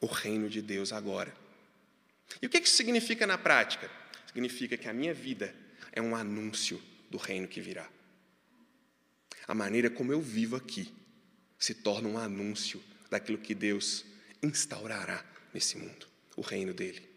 o 0.00 0.06
reino 0.06 0.48
de 0.48 0.62
Deus 0.62 0.92
agora. 0.92 1.34
E 2.40 2.46
o 2.46 2.50
que 2.50 2.58
isso 2.58 2.76
significa 2.76 3.26
na 3.26 3.36
prática? 3.36 3.90
Significa 4.26 4.76
que 4.76 4.88
a 4.88 4.92
minha 4.92 5.12
vida 5.12 5.54
é 5.92 6.00
um 6.00 6.14
anúncio 6.14 6.80
do 7.10 7.18
reino 7.18 7.48
que 7.48 7.60
virá. 7.60 7.88
A 9.48 9.54
maneira 9.54 9.90
como 9.90 10.12
eu 10.12 10.20
vivo 10.20 10.56
aqui 10.56 10.92
se 11.58 11.74
torna 11.74 12.08
um 12.08 12.18
anúncio 12.18 12.82
daquilo 13.10 13.38
que 13.38 13.54
Deus 13.54 14.04
instaurará 14.42 15.24
nesse 15.52 15.76
mundo, 15.76 16.06
o 16.36 16.42
reino 16.42 16.74
dele. 16.74 17.08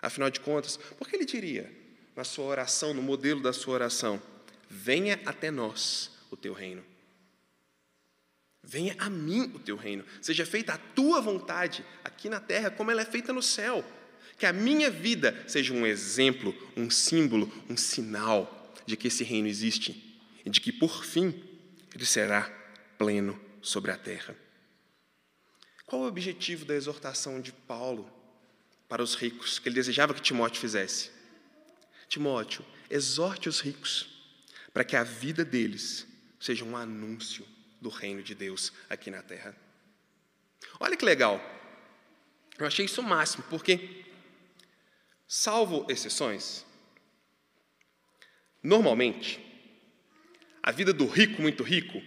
Afinal 0.00 0.30
de 0.30 0.40
contas, 0.40 0.76
por 0.76 1.08
que 1.08 1.16
ele 1.16 1.24
diria 1.24 1.72
na 2.14 2.24
sua 2.24 2.44
oração, 2.44 2.94
no 2.94 3.02
modelo 3.02 3.40
da 3.40 3.52
sua 3.52 3.74
oração: 3.74 4.22
Venha 4.68 5.20
até 5.24 5.50
nós 5.50 6.10
o 6.30 6.36
teu 6.36 6.52
reino. 6.52 6.84
Venha 8.62 8.94
a 8.98 9.08
mim 9.08 9.50
o 9.54 9.58
teu 9.58 9.76
reino. 9.76 10.04
Seja 10.20 10.44
feita 10.44 10.74
a 10.74 10.78
tua 10.78 11.20
vontade 11.20 11.84
aqui 12.04 12.28
na 12.28 12.38
terra, 12.38 12.70
como 12.70 12.90
ela 12.90 13.02
é 13.02 13.04
feita 13.04 13.32
no 13.32 13.42
céu. 13.42 13.84
Que 14.36 14.46
a 14.46 14.52
minha 14.52 14.90
vida 14.90 15.44
seja 15.48 15.72
um 15.72 15.86
exemplo, 15.86 16.54
um 16.76 16.90
símbolo, 16.90 17.50
um 17.68 17.76
sinal 17.76 18.74
de 18.86 18.96
que 18.96 19.08
esse 19.08 19.24
reino 19.24 19.48
existe 19.48 20.20
e 20.44 20.50
de 20.50 20.60
que, 20.60 20.70
por 20.70 21.04
fim, 21.04 21.34
ele 21.94 22.06
será 22.06 22.42
pleno 22.96 23.47
sobre 23.62 23.90
a 23.90 23.96
terra. 23.96 24.36
Qual 25.86 26.02
o 26.02 26.06
objetivo 26.06 26.64
da 26.64 26.74
exortação 26.74 27.40
de 27.40 27.52
Paulo 27.52 28.10
para 28.88 29.02
os 29.02 29.14
ricos 29.14 29.58
que 29.58 29.68
ele 29.68 29.74
desejava 29.74 30.14
que 30.14 30.20
Timóteo 30.20 30.60
fizesse? 30.60 31.10
Timóteo, 32.08 32.64
exorte 32.90 33.48
os 33.48 33.60
ricos 33.60 34.08
para 34.72 34.84
que 34.84 34.96
a 34.96 35.04
vida 35.04 35.44
deles 35.44 36.06
seja 36.38 36.64
um 36.64 36.76
anúncio 36.76 37.46
do 37.80 37.88
reino 37.88 38.22
de 38.22 38.34
Deus 38.34 38.72
aqui 38.88 39.10
na 39.10 39.22
terra. 39.22 39.56
Olha 40.80 40.96
que 40.96 41.04
legal. 41.04 41.40
Eu 42.58 42.66
achei 42.66 42.84
isso 42.84 43.00
o 43.00 43.04
máximo, 43.04 43.44
porque, 43.48 44.04
salvo 45.26 45.86
exceções, 45.88 46.66
Normalmente, 48.62 49.40
a 50.62 50.72
vida 50.72 50.92
do 50.92 51.06
rico, 51.06 51.40
muito 51.40 51.62
rico, 51.62 52.02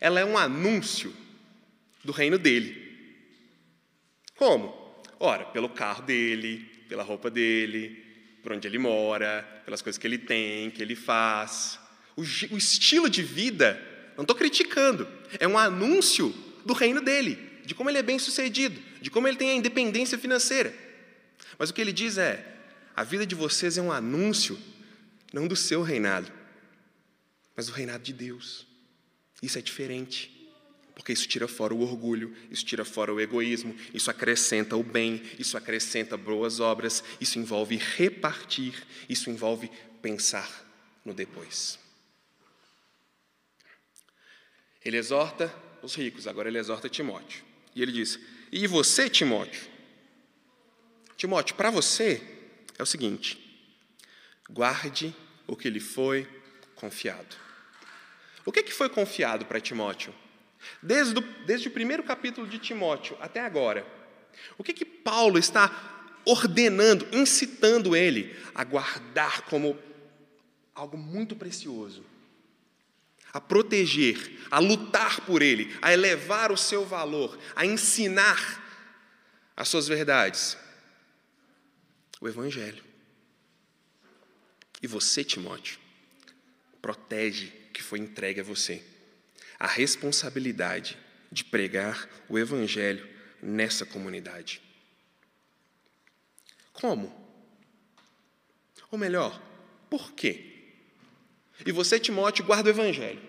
ela 0.00 0.18
é 0.18 0.24
um 0.24 0.38
anúncio 0.38 1.14
do 2.02 2.12
reino 2.12 2.38
dele. 2.38 2.88
Como? 4.34 4.74
Ora, 5.18 5.44
pelo 5.44 5.68
carro 5.68 6.02
dele, 6.02 6.66
pela 6.88 7.02
roupa 7.02 7.30
dele, 7.30 8.02
por 8.42 8.52
onde 8.52 8.66
ele 8.66 8.78
mora, 8.78 9.46
pelas 9.64 9.82
coisas 9.82 9.98
que 9.98 10.06
ele 10.06 10.16
tem, 10.16 10.70
que 10.70 10.80
ele 10.80 10.96
faz. 10.96 11.78
O, 12.16 12.22
o 12.22 12.56
estilo 12.56 13.08
de 13.08 13.22
vida 13.22 13.88
Não 14.16 14.22
estou 14.22 14.36
criticando. 14.36 15.06
É 15.38 15.46
um 15.46 15.56
anúncio 15.56 16.34
do 16.64 16.72
reino 16.72 17.00
dele, 17.00 17.38
de 17.64 17.74
como 17.74 17.88
ele 17.88 17.98
é 17.98 18.02
bem 18.02 18.18
sucedido, 18.18 18.80
de 19.00 19.10
como 19.10 19.28
ele 19.28 19.36
tem 19.36 19.50
a 19.50 19.54
independência 19.54 20.18
financeira. 20.18 20.74
Mas 21.58 21.70
o 21.70 21.74
que 21.74 21.80
ele 21.80 21.92
diz 21.92 22.18
é: 22.18 22.44
a 22.94 23.04
vida 23.04 23.26
de 23.26 23.34
vocês 23.34 23.78
é 23.78 23.82
um 23.82 23.92
anúncio, 23.92 24.58
não 25.32 25.46
do 25.46 25.56
seu 25.56 25.82
reinado, 25.82 26.30
mas 27.56 27.66
do 27.66 27.72
reinado 27.72 28.02
de 28.02 28.12
Deus. 28.12 28.69
Isso 29.42 29.58
é 29.58 29.62
diferente. 29.62 30.40
Porque 30.94 31.12
isso 31.12 31.26
tira 31.26 31.48
fora 31.48 31.74
o 31.74 31.80
orgulho, 31.80 32.36
isso 32.50 32.64
tira 32.64 32.84
fora 32.84 33.12
o 33.12 33.18
egoísmo, 33.18 33.74
isso 33.94 34.10
acrescenta 34.10 34.76
o 34.76 34.82
bem, 34.82 35.22
isso 35.38 35.56
acrescenta 35.56 36.14
boas 36.14 36.60
obras, 36.60 37.02
isso 37.18 37.38
envolve 37.38 37.76
repartir, 37.76 38.86
isso 39.08 39.30
envolve 39.30 39.70
pensar 40.02 40.48
no 41.02 41.14
depois. 41.14 41.78
Ele 44.84 44.98
exorta 44.98 45.52
os 45.82 45.94
ricos, 45.94 46.26
agora 46.26 46.48
ele 46.48 46.58
exorta 46.58 46.88
Timóteo. 46.88 47.44
E 47.74 47.80
ele 47.80 47.92
diz: 47.92 48.18
E 48.52 48.66
você, 48.66 49.08
Timóteo? 49.08 49.68
Timóteo, 51.16 51.54
para 51.54 51.70
você 51.70 52.22
é 52.78 52.82
o 52.82 52.86
seguinte: 52.86 53.38
guarde 54.48 55.14
o 55.46 55.56
que 55.56 55.70
lhe 55.70 55.80
foi 55.80 56.28
confiado. 56.74 57.36
O 58.44 58.52
que, 58.52 58.62
que 58.62 58.72
foi 58.72 58.88
confiado 58.88 59.44
para 59.44 59.60
Timóteo? 59.60 60.14
Desde, 60.82 61.18
o, 61.18 61.22
desde 61.46 61.68
o 61.68 61.70
primeiro 61.70 62.02
capítulo 62.02 62.46
de 62.46 62.58
Timóteo 62.58 63.16
até 63.20 63.40
agora, 63.40 63.86
o 64.56 64.64
que, 64.64 64.72
que 64.72 64.84
Paulo 64.84 65.38
está 65.38 65.70
ordenando, 66.24 67.06
incitando 67.12 67.96
ele 67.96 68.36
a 68.54 68.62
guardar 68.64 69.42
como 69.42 69.78
algo 70.74 70.96
muito 70.96 71.34
precioso? 71.34 72.04
a 73.32 73.40
proteger, 73.40 74.38
a 74.50 74.58
lutar 74.58 75.20
por 75.20 75.40
ele, 75.40 75.76
a 75.80 75.92
elevar 75.92 76.50
o 76.50 76.56
seu 76.56 76.84
valor, 76.84 77.38
a 77.54 77.64
ensinar 77.64 78.60
as 79.56 79.68
suas 79.68 79.86
verdades. 79.86 80.56
O 82.20 82.28
Evangelho. 82.28 82.82
E 84.82 84.86
você, 84.86 85.22
Timóteo, 85.22 85.78
protege 86.82 87.52
que 87.80 87.86
foi 87.86 87.98
entregue 87.98 88.40
a 88.40 88.44
você. 88.44 88.82
A 89.58 89.66
responsabilidade 89.66 90.98
de 91.32 91.42
pregar 91.42 92.06
o 92.28 92.38
Evangelho 92.38 93.08
nessa 93.42 93.86
comunidade. 93.86 94.60
Como? 96.74 97.10
Ou 98.90 98.98
melhor, 98.98 99.40
por 99.88 100.12
quê? 100.12 100.74
E 101.64 101.72
você, 101.72 101.98
Timóteo, 101.98 102.44
guarda 102.44 102.68
o 102.68 102.72
Evangelho. 102.72 103.22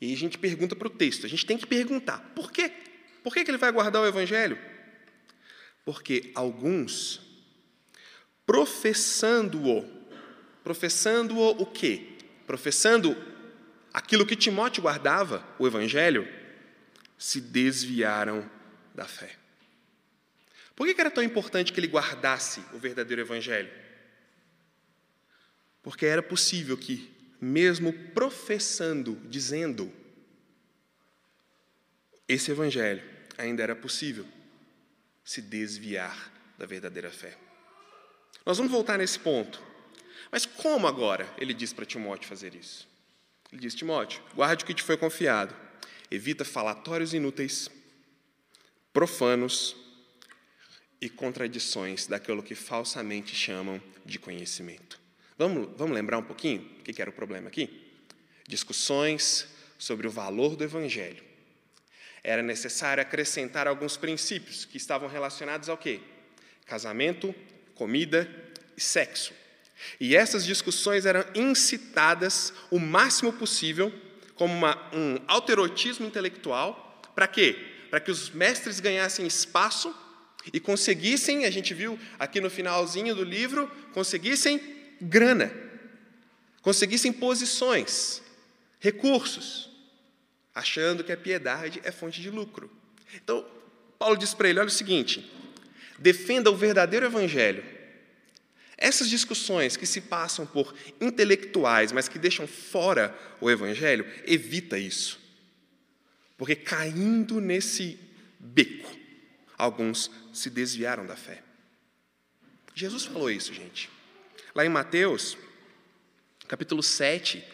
E 0.00 0.14
a 0.14 0.16
gente 0.16 0.38
pergunta 0.38 0.74
para 0.74 0.88
o 0.88 0.90
texto, 0.90 1.26
a 1.26 1.28
gente 1.28 1.44
tem 1.44 1.58
que 1.58 1.66
perguntar, 1.66 2.18
por 2.34 2.50
quê? 2.50 2.72
Por 3.22 3.34
que, 3.34 3.44
que 3.44 3.50
ele 3.50 3.58
vai 3.58 3.70
guardar 3.70 4.00
o 4.00 4.06
Evangelho? 4.06 4.58
Porque 5.84 6.32
alguns, 6.34 7.20
professando-o, 8.46 9.86
professando-o 10.64 11.62
o 11.62 11.66
quê? 11.66 12.16
Professando 12.46 13.29
aquilo 13.92 14.26
que 14.26 14.36
Timóteo 14.36 14.82
guardava, 14.82 15.46
o 15.58 15.66
Evangelho, 15.66 16.28
se 17.18 17.40
desviaram 17.40 18.48
da 18.94 19.06
fé. 19.06 19.36
Por 20.74 20.86
que 20.86 21.00
era 21.00 21.10
tão 21.10 21.22
importante 21.22 21.72
que 21.72 21.80
ele 21.80 21.86
guardasse 21.86 22.64
o 22.72 22.78
verdadeiro 22.78 23.20
Evangelho? 23.22 23.70
Porque 25.82 26.06
era 26.06 26.22
possível 26.22 26.76
que 26.76 27.10
mesmo 27.40 27.92
professando, 27.92 29.18
dizendo, 29.28 29.90
esse 32.28 32.50
evangelho 32.50 33.02
ainda 33.38 33.62
era 33.62 33.74
possível 33.74 34.26
se 35.24 35.40
desviar 35.40 36.32
da 36.58 36.66
verdadeira 36.66 37.10
fé. 37.10 37.36
Nós 38.44 38.58
vamos 38.58 38.70
voltar 38.70 38.98
nesse 38.98 39.18
ponto. 39.18 39.60
Mas 40.30 40.44
como 40.44 40.86
agora 40.86 41.32
ele 41.38 41.54
diz 41.54 41.72
para 41.72 41.86
Timóteo 41.86 42.28
fazer 42.28 42.54
isso? 42.54 42.89
Ele 43.52 43.60
diz: 43.60 43.74
Timóteo, 43.74 44.22
guarde 44.34 44.64
o 44.64 44.66
que 44.66 44.74
te 44.74 44.82
foi 44.82 44.96
confiado, 44.96 45.54
evita 46.10 46.44
falatórios 46.44 47.12
inúteis, 47.14 47.70
profanos 48.92 49.76
e 51.00 51.08
contradições 51.08 52.06
daquilo 52.06 52.42
que 52.42 52.54
falsamente 52.54 53.34
chamam 53.34 53.82
de 54.04 54.18
conhecimento. 54.18 55.00
Vamos, 55.38 55.70
vamos 55.76 55.94
lembrar 55.94 56.18
um 56.18 56.22
pouquinho 56.22 56.60
o 56.80 56.82
que 56.82 57.00
era 57.00 57.10
o 57.10 57.14
problema 57.14 57.48
aqui? 57.48 57.90
Discussões 58.46 59.46
sobre 59.78 60.06
o 60.06 60.10
valor 60.10 60.54
do 60.54 60.64
Evangelho. 60.64 61.24
Era 62.22 62.42
necessário 62.42 63.00
acrescentar 63.00 63.66
alguns 63.66 63.96
princípios 63.96 64.66
que 64.66 64.76
estavam 64.76 65.08
relacionados 65.08 65.70
ao 65.70 65.78
quê? 65.78 66.00
Casamento, 66.66 67.34
comida 67.74 68.28
e 68.76 68.80
sexo. 68.80 69.32
E 69.98 70.16
essas 70.16 70.44
discussões 70.44 71.06
eram 71.06 71.24
incitadas 71.34 72.52
o 72.70 72.78
máximo 72.78 73.32
possível 73.32 73.92
como 74.34 74.54
uma, 74.54 74.76
um 74.94 75.18
alterotismo 75.26 76.06
intelectual. 76.06 77.02
Para 77.14 77.26
quê? 77.26 77.56
Para 77.90 78.00
que 78.00 78.10
os 78.10 78.30
mestres 78.30 78.80
ganhassem 78.80 79.26
espaço 79.26 79.94
e 80.52 80.58
conseguissem, 80.58 81.44
a 81.44 81.50
gente 81.50 81.74
viu 81.74 81.98
aqui 82.18 82.40
no 82.40 82.48
finalzinho 82.48 83.14
do 83.14 83.24
livro, 83.24 83.70
conseguissem 83.92 84.60
grana, 85.00 85.52
conseguissem 86.62 87.12
posições, 87.12 88.22
recursos, 88.78 89.70
achando 90.54 91.04
que 91.04 91.12
a 91.12 91.16
piedade 91.16 91.80
é 91.84 91.92
fonte 91.92 92.20
de 92.20 92.30
lucro. 92.30 92.70
Então, 93.14 93.46
Paulo 93.98 94.16
diz 94.16 94.32
para 94.32 94.48
ele: 94.48 94.58
olha 94.58 94.68
o 94.68 94.70
seguinte, 94.70 95.30
defenda 95.98 96.50
o 96.50 96.56
verdadeiro 96.56 97.06
evangelho. 97.06 97.62
Essas 98.80 99.10
discussões 99.10 99.76
que 99.76 99.84
se 99.84 100.00
passam 100.00 100.46
por 100.46 100.74
intelectuais, 100.98 101.92
mas 101.92 102.08
que 102.08 102.18
deixam 102.18 102.46
fora 102.46 103.14
o 103.38 103.50
evangelho, 103.50 104.10
evita 104.24 104.78
isso. 104.78 105.20
Porque 106.38 106.56
caindo 106.56 107.42
nesse 107.42 108.00
beco, 108.38 108.90
alguns 109.58 110.10
se 110.32 110.48
desviaram 110.48 111.04
da 111.04 111.14
fé. 111.14 111.42
Jesus 112.74 113.04
falou 113.04 113.30
isso, 113.30 113.52
gente. 113.52 113.90
Lá 114.54 114.64
em 114.64 114.70
Mateus, 114.70 115.36
capítulo 116.48 116.82
7, 116.82 117.44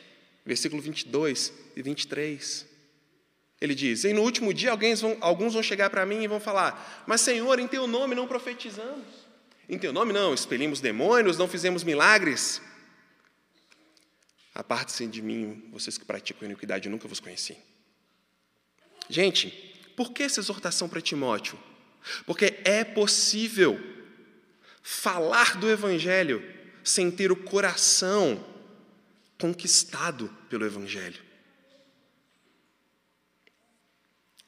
versículo 0.44 0.80
22 0.80 1.52
e 1.74 1.82
23. 1.82 2.66
Ele 3.60 3.74
diz: 3.74 4.04
E 4.04 4.12
no 4.12 4.22
último 4.22 4.54
dia 4.54 4.70
alguns 4.70 5.54
vão 5.54 5.62
chegar 5.62 5.90
para 5.90 6.06
mim 6.06 6.22
e 6.22 6.28
vão 6.28 6.38
falar: 6.38 7.04
Mas 7.04 7.20
Senhor, 7.20 7.58
em 7.58 7.66
teu 7.66 7.88
nome 7.88 8.14
não 8.14 8.28
profetizamos. 8.28 9.25
Em 9.68 9.78
teu 9.78 9.92
nome 9.92 10.12
não 10.12 10.32
expelimos 10.32 10.80
demônios, 10.80 11.36
não 11.36 11.48
fizemos 11.48 11.82
milagres. 11.82 12.62
Aparte-se 14.54 15.06
de 15.06 15.20
mim, 15.20 15.68
vocês 15.72 15.98
que 15.98 16.04
praticam 16.04 16.46
iniquidade, 16.46 16.88
nunca 16.88 17.08
vos 17.08 17.20
conheci. 17.20 17.56
Gente, 19.08 19.50
por 19.96 20.12
que 20.12 20.22
essa 20.22 20.40
exortação 20.40 20.88
para 20.88 21.00
Timóteo? 21.00 21.58
Porque 22.24 22.60
é 22.64 22.84
possível 22.84 23.78
falar 24.82 25.56
do 25.56 25.68
Evangelho 25.68 26.42
sem 26.84 27.10
ter 27.10 27.32
o 27.32 27.36
coração 27.36 28.44
conquistado 29.38 30.28
pelo 30.48 30.64
Evangelho. 30.64 31.20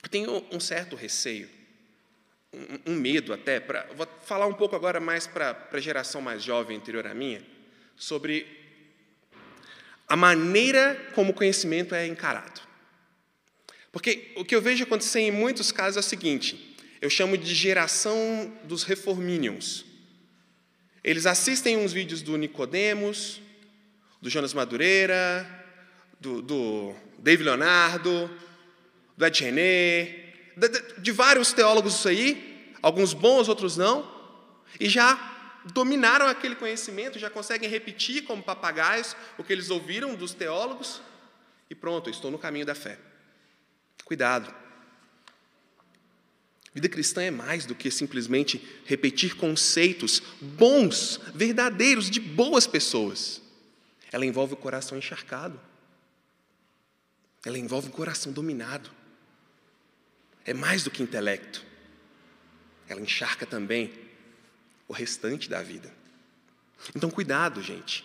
Eu 0.03 0.09
tenho 0.09 0.47
um 0.53 0.61
certo 0.61 0.95
receio, 0.95 1.51
um, 2.87 2.95
medo 2.95 3.33
até, 3.33 3.61
pra, 3.61 3.87
vou 3.95 4.07
falar 4.25 4.47
um 4.47 4.55
pouco 4.55 4.75
agora 4.75 5.01
mais 5.01 5.27
para 5.27 5.69
a 5.71 5.81
geração 5.81 6.21
mais 6.21 6.43
jovem 6.43 6.77
anterior 6.77 7.07
à 7.07 7.15
minha, 7.15 7.43
sobre 7.97 8.47
a 10.09 10.17
maneira 10.17 10.95
como 11.15 11.33
o 11.33 11.35
conhecimento 11.35 11.95
é 11.95 12.07
encarado. 12.07 12.61
Porque 13.93 14.33
o 14.37 14.45
que 14.45 14.55
eu 14.55 14.63
vejo 14.63 14.85
acontecer 14.85 15.21
em 15.21 15.31
muitos 15.31 15.73
casos 15.73 15.97
é 15.97 16.01
o 16.01 16.03
seguinte: 16.03 16.77
eu 17.01 17.11
chamo 17.11 17.37
de 17.37 17.55
geração 17.55 18.53
dos 18.65 18.83
reforminions. 18.83 19.85
Eles 21.03 21.27
assistem 21.27 21.77
uns 21.77 21.93
vídeos 21.93 22.23
do 22.23 22.37
Nicodemos, 22.37 23.41
do 24.21 24.29
Jonas 24.29 24.53
Madureira, 24.53 25.47
do, 26.21 26.43
do 26.43 26.95
David 27.19 27.45
Leonardo, 27.45 28.31
do 29.17 29.27
Ed 29.27 29.43
René, 29.43 30.28
de, 30.59 31.01
de 31.01 31.13
vários 31.13 31.53
teólogos 31.53 31.95
isso 31.95 32.09
aí, 32.09 32.75
alguns 32.83 33.13
bons, 33.13 33.49
outros 33.49 33.77
não, 33.77 34.11
e 34.79 34.89
já 34.89 35.37
dominaram 35.73 36.27
aquele 36.27 36.55
conhecimento, 36.57 37.19
já 37.19 37.31
conseguem 37.31 37.69
repetir 37.69 38.25
como 38.25 38.43
papagaios 38.43 39.17
o 39.37 39.45
que 39.45 39.53
eles 39.53 39.71
ouviram 39.71 40.15
dos 40.15 40.33
teólogos, 40.33 41.01
e 41.71 41.75
pronto, 41.75 42.09
estou 42.09 42.31
no 42.31 42.39
caminho 42.39 42.67
da 42.67 42.75
fé. 42.75 42.99
Cuidado. 44.05 44.55
Vida 46.75 46.89
cristã 46.89 47.23
é 47.23 47.31
mais 47.31 47.67
do 47.67 47.75
que 47.75 47.91
simplesmente 47.91 48.65
repetir 48.85 49.37
conceitos 49.37 50.23
bons, 50.41 51.21
verdadeiros, 51.35 52.09
de 52.09 52.21
boas 52.21 52.67
pessoas. 52.67 53.43
Ela 54.13 54.25
envolve 54.25 54.55
o 54.55 54.57
coração 54.57 54.97
encharcado. 54.97 55.61
Ela 57.45 57.59
envolve 57.59 57.89
um 57.89 57.93
coração 57.93 58.33
dominado. 58.33 58.91
É 60.49 60.55
mais 60.55 60.83
do 60.83 60.91
que 60.91 61.03
intelecto. 61.03 61.63
Ela 62.89 63.03
encharca 63.03 63.45
também 63.45 63.93
o 64.89 64.95
restante 64.95 65.47
da 65.47 65.63
vida. 65.63 65.93
Então, 66.97 67.11
cuidado, 67.11 67.61
gente, 67.63 68.03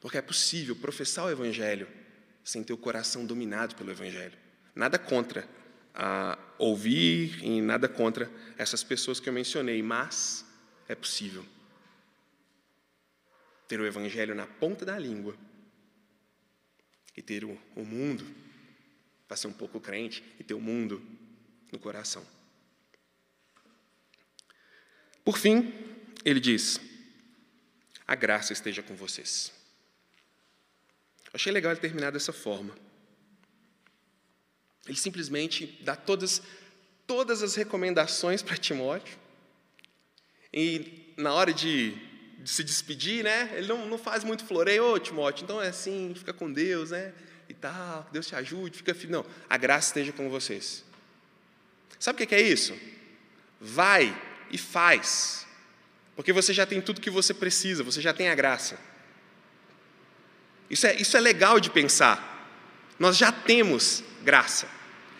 porque 0.00 0.16
é 0.16 0.22
possível 0.22 0.76
professar 0.76 1.24
o 1.24 1.30
Evangelho 1.30 1.88
sem 2.44 2.62
ter 2.62 2.72
o 2.72 2.76
coração 2.76 3.26
dominado 3.26 3.74
pelo 3.74 3.90
Evangelho. 3.90 4.38
Nada 4.76 4.96
contra 4.96 5.44
a 5.92 6.38
ouvir 6.56 7.42
e 7.42 7.60
nada 7.60 7.88
contra 7.88 8.30
essas 8.56 8.84
pessoas 8.84 9.18
que 9.18 9.28
eu 9.28 9.32
mencionei, 9.32 9.82
mas 9.82 10.46
é 10.86 10.94
possível 10.94 11.44
ter 13.66 13.80
o 13.80 13.86
Evangelho 13.86 14.36
na 14.36 14.46
ponta 14.46 14.84
da 14.84 14.96
língua 14.96 15.36
e 17.16 17.22
ter 17.22 17.44
o, 17.44 17.60
o 17.74 17.84
mundo, 17.84 18.24
para 19.26 19.36
ser 19.36 19.48
um 19.48 19.52
pouco 19.52 19.80
crente, 19.80 20.22
e 20.38 20.44
ter 20.44 20.54
o 20.54 20.60
mundo 20.60 21.20
no 21.72 21.78
coração. 21.78 22.24
Por 25.24 25.38
fim, 25.38 25.72
ele 26.24 26.38
diz: 26.38 26.78
a 28.06 28.14
graça 28.14 28.52
esteja 28.52 28.82
com 28.82 28.94
vocês. 28.94 29.52
Achei 31.32 31.50
legal 31.50 31.72
ele 31.72 31.80
terminar 31.80 32.12
dessa 32.12 32.32
forma. 32.32 32.76
Ele 34.86 34.98
simplesmente 34.98 35.78
dá 35.82 35.96
todas, 35.96 36.42
todas 37.06 37.42
as 37.42 37.54
recomendações 37.54 38.42
para 38.42 38.56
Timóteo. 38.56 39.16
E 40.52 41.14
na 41.16 41.32
hora 41.32 41.54
de, 41.54 41.92
de, 42.38 42.50
se 42.50 42.62
despedir, 42.62 43.24
né, 43.24 43.50
ele 43.54 43.68
não, 43.68 43.86
não 43.86 43.96
faz 43.96 44.24
muito 44.24 44.44
floreio, 44.44 44.84
ô 44.84 44.98
Timóteo, 44.98 45.44
então 45.44 45.62
é 45.62 45.68
assim, 45.68 46.12
fica 46.14 46.32
com 46.34 46.52
Deus, 46.52 46.90
né? 46.90 47.14
E 47.48 47.54
tal, 47.54 48.06
Deus 48.12 48.26
te 48.26 48.34
ajude, 48.34 48.76
fica 48.76 48.92
firme. 48.92 49.12
Não, 49.12 49.26
a 49.48 49.56
graça 49.56 49.88
esteja 49.88 50.12
com 50.12 50.28
vocês. 50.28 50.84
Sabe 51.98 52.22
o 52.22 52.26
que 52.26 52.34
é 52.34 52.40
isso? 52.40 52.76
Vai 53.60 54.16
e 54.50 54.58
faz. 54.58 55.46
Porque 56.14 56.32
você 56.32 56.52
já 56.52 56.66
tem 56.66 56.80
tudo 56.80 57.00
que 57.00 57.10
você 57.10 57.32
precisa, 57.32 57.82
você 57.82 58.00
já 58.00 58.12
tem 58.12 58.28
a 58.28 58.34
graça. 58.34 58.78
Isso 60.68 60.86
é, 60.86 60.96
isso 60.96 61.16
é 61.16 61.20
legal 61.20 61.60
de 61.60 61.70
pensar. 61.70 62.28
Nós 62.98 63.16
já 63.16 63.32
temos 63.32 64.02
graça. 64.22 64.68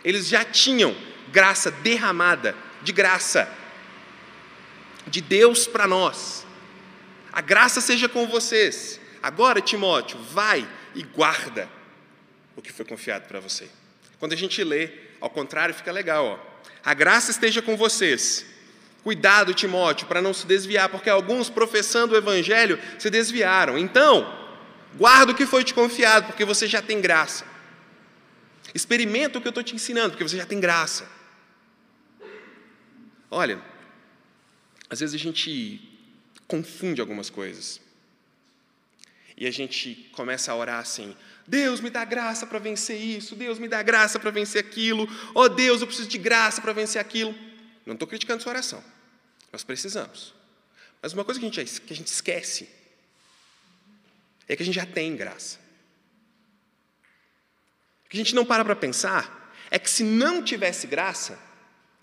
Eles 0.04 0.28
já 0.28 0.44
tinham 0.44 0.96
graça 1.30 1.70
derramada, 1.70 2.54
de 2.82 2.92
graça, 2.92 3.50
de 5.06 5.20
Deus 5.20 5.66
para 5.66 5.86
nós. 5.86 6.46
A 7.32 7.40
graça 7.40 7.80
seja 7.80 8.08
com 8.08 8.26
vocês. 8.26 9.00
Agora, 9.22 9.60
Timóteo, 9.60 10.18
vai 10.18 10.68
e 10.94 11.02
guarda 11.02 11.68
o 12.54 12.60
que 12.60 12.72
foi 12.72 12.84
confiado 12.84 13.26
para 13.26 13.40
você. 13.40 13.68
Quando 14.18 14.32
a 14.34 14.36
gente 14.36 14.62
lê, 14.62 14.90
ao 15.20 15.30
contrário, 15.30 15.74
fica 15.74 15.90
legal. 15.90 16.24
Ó. 16.26 16.51
A 16.84 16.94
graça 16.94 17.30
esteja 17.30 17.62
com 17.62 17.76
vocês. 17.76 18.44
Cuidado, 19.02 19.52
Timóteo, 19.52 20.06
para 20.06 20.22
não 20.22 20.32
se 20.32 20.46
desviar, 20.46 20.88
porque 20.88 21.10
alguns, 21.10 21.50
professando 21.50 22.14
o 22.14 22.16
evangelho, 22.16 22.78
se 22.98 23.10
desviaram. 23.10 23.76
Então, 23.76 24.32
guarda 24.96 25.32
o 25.32 25.34
que 25.34 25.46
foi 25.46 25.64
te 25.64 25.74
confiado, 25.74 26.26
porque 26.26 26.44
você 26.44 26.66
já 26.66 26.80
tem 26.80 27.00
graça. 27.00 27.44
Experimenta 28.74 29.38
o 29.38 29.42
que 29.42 29.48
eu 29.48 29.50
estou 29.50 29.64
te 29.64 29.74
ensinando, 29.74 30.10
porque 30.10 30.22
você 30.22 30.36
já 30.36 30.46
tem 30.46 30.60
graça. 30.60 31.08
Olha, 33.30 33.60
às 34.88 35.00
vezes 35.00 35.14
a 35.14 35.18
gente 35.18 35.80
confunde 36.46 37.00
algumas 37.00 37.28
coisas. 37.28 37.80
E 39.36 39.46
a 39.46 39.50
gente 39.50 40.10
começa 40.12 40.52
a 40.52 40.54
orar 40.54 40.78
assim: 40.78 41.16
Deus 41.46 41.80
me 41.80 41.90
dá 41.90 42.04
graça 42.04 42.46
para 42.46 42.58
vencer 42.58 43.00
isso, 43.00 43.34
Deus 43.34 43.58
me 43.58 43.68
dá 43.68 43.82
graça 43.82 44.18
para 44.18 44.30
vencer 44.30 44.64
aquilo, 44.64 45.08
oh 45.34 45.48
Deus, 45.48 45.80
eu 45.80 45.86
preciso 45.86 46.08
de 46.08 46.18
graça 46.18 46.60
para 46.60 46.72
vencer 46.72 47.00
aquilo. 47.00 47.34
Não 47.84 47.94
estou 47.94 48.06
criticando 48.06 48.42
sua 48.42 48.52
oração, 48.52 48.82
nós 49.50 49.64
precisamos. 49.64 50.34
Mas 51.00 51.12
uma 51.12 51.24
coisa 51.24 51.40
que 51.40 51.46
a, 51.46 51.50
gente, 51.50 51.80
que 51.80 51.92
a 51.92 51.96
gente 51.96 52.06
esquece 52.06 52.68
é 54.48 54.54
que 54.54 54.62
a 54.62 54.66
gente 54.66 54.76
já 54.76 54.86
tem 54.86 55.16
graça. 55.16 55.58
O 58.06 58.08
que 58.08 58.16
a 58.16 58.18
gente 58.18 58.34
não 58.34 58.44
para 58.44 58.64
para 58.64 58.76
pensar 58.76 59.52
é 59.70 59.78
que 59.78 59.90
se 59.90 60.04
não 60.04 60.42
tivesse 60.42 60.86
graça, 60.86 61.38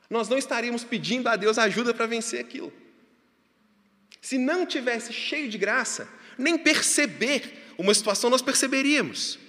nós 0.10 0.28
não 0.28 0.38
estaríamos 0.38 0.84
pedindo 0.84 1.30
a 1.30 1.36
Deus 1.36 1.58
ajuda 1.58 1.93
para 1.93 2.08
vencer 2.08 2.41
aquilo. 2.41 2.73
Se 4.21 4.38
não 4.38 4.65
tivesse 4.65 5.13
cheio 5.13 5.49
de 5.49 5.58
graça, 5.58 6.10
nem 6.38 6.58
perceber 6.58 7.69
uma 7.80 7.94
situação 7.94 8.30
nós 8.30 8.42
perceberíamos. 8.42 9.39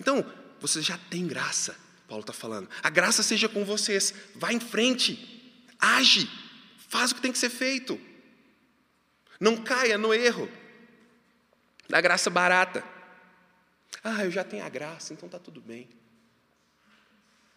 Então, 0.00 0.24
você 0.60 0.80
já 0.80 0.96
tem 0.96 1.26
graça, 1.26 1.76
Paulo 2.08 2.22
está 2.22 2.32
falando. 2.32 2.68
A 2.82 2.88
graça 2.88 3.22
seja 3.22 3.48
com 3.48 3.64
vocês. 3.66 4.14
Vá 4.34 4.50
em 4.50 4.58
frente, 4.58 5.62
age, 5.78 6.26
faz 6.88 7.12
o 7.12 7.16
que 7.16 7.20
tem 7.20 7.30
que 7.30 7.38
ser 7.38 7.50
feito. 7.50 8.00
Não 9.38 9.62
caia 9.62 9.98
no 9.98 10.14
erro 10.14 10.50
da 11.88 12.00
graça 12.00 12.30
barata. 12.30 12.82
Ah, 14.02 14.24
eu 14.24 14.30
já 14.30 14.42
tenho 14.42 14.64
a 14.64 14.68
graça, 14.68 15.12
então 15.12 15.26
está 15.26 15.38
tudo 15.38 15.60
bem. 15.60 15.88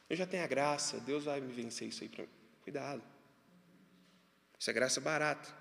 Eu 0.10 0.18
já 0.18 0.28
tenho 0.28 0.44
a 0.44 0.48
graça, 0.48 1.00
Deus 1.00 1.24
vai 1.24 1.40
me 1.40 1.54
vencer 1.54 1.88
isso 1.88 2.04
aí 2.04 2.10
para 2.10 2.24
mim. 2.24 2.30
Cuidado. 2.64 3.02
Isso 4.60 4.70
é 4.70 4.74
graça 4.74 5.00
barata. 5.00 5.61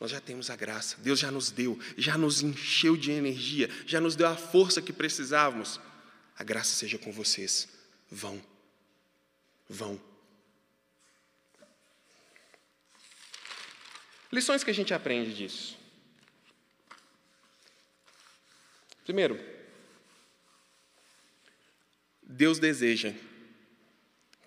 Nós 0.00 0.10
já 0.10 0.20
temos 0.20 0.48
a 0.48 0.56
graça, 0.56 0.96
Deus 1.00 1.18
já 1.18 1.30
nos 1.30 1.50
deu, 1.50 1.78
já 1.98 2.16
nos 2.16 2.40
encheu 2.40 2.96
de 2.96 3.10
energia, 3.10 3.68
já 3.86 4.00
nos 4.00 4.16
deu 4.16 4.26
a 4.26 4.34
força 4.34 4.80
que 4.80 4.94
precisávamos. 4.94 5.78
A 6.38 6.42
graça 6.42 6.74
seja 6.74 6.96
com 6.96 7.12
vocês. 7.12 7.68
Vão. 8.10 8.42
Vão. 9.68 10.00
Lições 14.32 14.64
que 14.64 14.70
a 14.70 14.74
gente 14.74 14.94
aprende 14.94 15.34
disso. 15.34 15.76
Primeiro, 19.04 19.38
Deus 22.22 22.58
deseja 22.58 23.12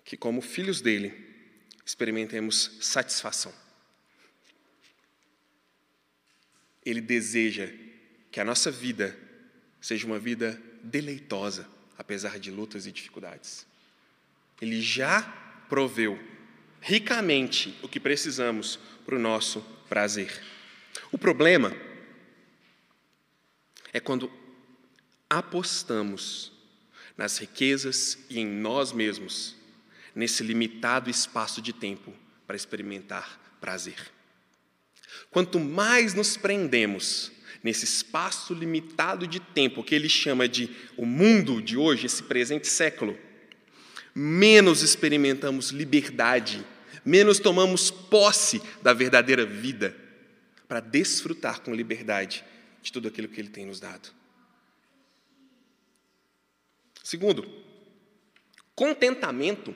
que, 0.04 0.16
como 0.16 0.40
filhos 0.40 0.80
dele, 0.80 1.12
experimentemos 1.86 2.76
satisfação. 2.80 3.63
Ele 6.84 7.00
deseja 7.00 7.68
que 8.30 8.40
a 8.40 8.44
nossa 8.44 8.70
vida 8.70 9.16
seja 9.80 10.06
uma 10.06 10.18
vida 10.18 10.60
deleitosa, 10.82 11.68
apesar 11.96 12.38
de 12.38 12.50
lutas 12.50 12.86
e 12.86 12.92
dificuldades. 12.92 13.66
Ele 14.60 14.80
já 14.80 15.22
proveu 15.68 16.18
ricamente 16.80 17.78
o 17.82 17.88
que 17.88 17.98
precisamos 18.00 18.78
para 19.04 19.16
o 19.16 19.18
nosso 19.18 19.60
prazer. 19.88 20.42
O 21.10 21.18
problema 21.18 21.74
é 23.92 24.00
quando 24.00 24.30
apostamos 25.30 26.52
nas 27.16 27.38
riquezas 27.38 28.18
e 28.28 28.40
em 28.40 28.46
nós 28.46 28.92
mesmos, 28.92 29.56
nesse 30.14 30.42
limitado 30.42 31.08
espaço 31.08 31.62
de 31.62 31.72
tempo 31.72 32.12
para 32.46 32.56
experimentar 32.56 33.56
prazer. 33.60 34.12
Quanto 35.30 35.58
mais 35.58 36.14
nos 36.14 36.36
prendemos 36.36 37.32
nesse 37.62 37.84
espaço 37.84 38.52
limitado 38.52 39.26
de 39.26 39.40
tempo 39.40 39.82
que 39.82 39.94
ele 39.94 40.08
chama 40.08 40.46
de 40.46 40.70
o 40.96 41.06
mundo 41.06 41.62
de 41.62 41.76
hoje, 41.76 42.06
esse 42.06 42.22
presente 42.22 42.66
século, 42.66 43.18
menos 44.14 44.82
experimentamos 44.82 45.70
liberdade, 45.70 46.64
menos 47.04 47.38
tomamos 47.38 47.90
posse 47.90 48.62
da 48.82 48.92
verdadeira 48.92 49.46
vida 49.46 49.96
para 50.68 50.80
desfrutar 50.80 51.60
com 51.60 51.74
liberdade 51.74 52.44
de 52.82 52.92
tudo 52.92 53.08
aquilo 53.08 53.28
que 53.28 53.40
ele 53.40 53.48
tem 53.48 53.66
nos 53.66 53.80
dado. 53.80 54.10
Segundo, 57.02 57.46
contentamento 58.74 59.74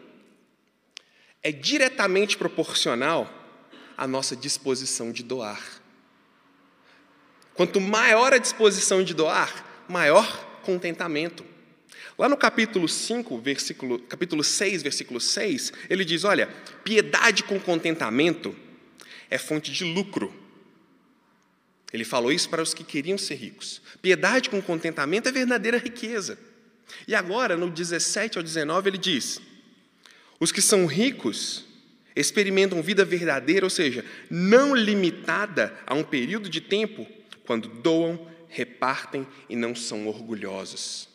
é 1.43 1.53
diretamente 1.53 2.37
proporcional 2.37 3.38
à 3.99 4.07
nossa 4.07 4.37
disposição 4.37 5.11
de 5.11 5.25
doar. 5.25 5.61
Quanto 7.55 7.81
maior 7.81 8.33
a 8.33 8.39
disposição 8.39 9.03
de 9.03 9.13
doar, 9.13 9.85
maior 9.89 10.61
contentamento. 10.63 11.45
Lá 12.17 12.29
no 12.29 12.37
capítulo 12.37 12.89
5, 12.89 13.41
versículo, 13.41 13.99
capítulo 13.99 14.45
6, 14.45 14.85
versículo 14.85 15.21
6, 15.21 15.73
ele 15.91 16.05
diz: 16.05 16.23
Olha, 16.23 16.47
piedade 16.85 17.43
com 17.43 17.59
contentamento 17.59 18.55
é 19.29 19.37
fonte 19.37 19.73
de 19.73 19.83
lucro. 19.85 20.33
Ele 21.93 22.05
falou 22.05 22.31
isso 22.31 22.49
para 22.49 22.63
os 22.63 22.73
que 22.73 22.85
queriam 22.85 23.19
ser 23.19 23.35
ricos. 23.35 23.83
Piedade 24.01 24.49
com 24.49 24.63
contentamento 24.63 25.29
é 25.29 25.33
verdadeira 25.33 25.79
riqueza. 25.79 26.39
E 27.09 27.15
agora, 27.15 27.57
no 27.57 27.69
17 27.69 28.39
ao 28.39 28.45
19, 28.45 28.91
ele 28.91 28.99
diz: 28.99 29.41
Os 30.39 30.53
que 30.53 30.63
são 30.63 30.87
ricos 30.87 31.68
experimentam 32.21 32.83
vida 32.83 33.05
verdadeira, 33.05 33.65
ou 33.65 33.71
seja, 33.71 34.05
não 34.31 34.75
limitada 34.75 35.75
a 35.87 35.95
um 35.95 36.03
período 36.03 36.49
de 36.49 36.61
tempo, 36.61 37.07
quando 37.47 37.69
doam, 37.69 38.29
repartem 38.49 39.27
e 39.49 39.57
não 39.57 39.75
são 39.75 40.07
orgulhosos. 40.07 41.09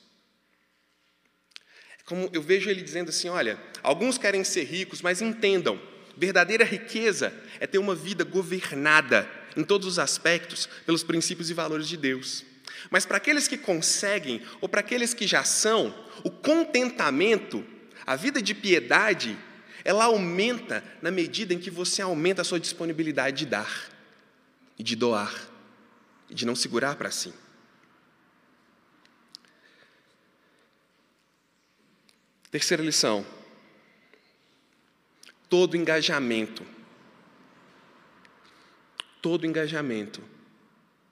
como 2.06 2.30
eu 2.34 2.42
vejo 2.42 2.70
ele 2.70 2.82
dizendo 2.82 3.10
assim: 3.10 3.30
olha, 3.30 3.60
alguns 3.82 4.18
querem 4.18 4.44
ser 4.44 4.64
ricos, 4.64 5.02
mas 5.02 5.22
entendam, 5.22 5.80
verdadeira 6.18 6.64
riqueza 6.64 7.34
é 7.60 7.68
ter 7.68 7.78
uma 7.78 7.96
vida 7.96 8.24
governada 8.24 9.30
em 9.56 9.64
todos 9.64 9.88
os 9.88 10.00
aspectos 10.00 10.68
pelos 10.86 11.04
princípios 11.04 11.50
e 11.50 11.54
valores 11.54 11.88
de 11.88 11.98
Deus. 11.98 12.46
Mas 12.90 13.06
para 13.06 13.18
aqueles 13.18 13.48
que 13.48 13.58
conseguem, 13.58 14.42
ou 14.60 14.68
para 14.68 14.82
aqueles 14.82 15.14
que 15.14 15.28
já 15.28 15.44
são, 15.44 15.94
o 16.24 16.30
contentamento, 16.30 17.66
a 18.06 18.16
vida 18.16 18.42
de 18.42 18.54
piedade, 18.54 19.38
ela 19.84 20.06
aumenta 20.06 20.84
na 21.02 21.12
medida 21.12 21.54
em 21.54 21.60
que 21.60 21.70
você 21.70 22.02
aumenta 22.02 22.42
a 22.42 22.46
sua 22.46 22.60
disponibilidade 22.60 23.38
de 23.38 23.46
dar, 23.46 23.90
e 24.78 24.84
de 24.84 24.96
doar, 24.96 25.50
e 26.30 26.34
de 26.34 26.46
não 26.46 26.56
segurar 26.56 26.96
para 26.96 27.12
si. 27.12 27.34
Terceira 32.50 32.84
lição. 32.84 33.26
Todo 35.50 35.76
engajamento, 35.76 36.66
todo 39.22 39.46
engajamento 39.46 40.24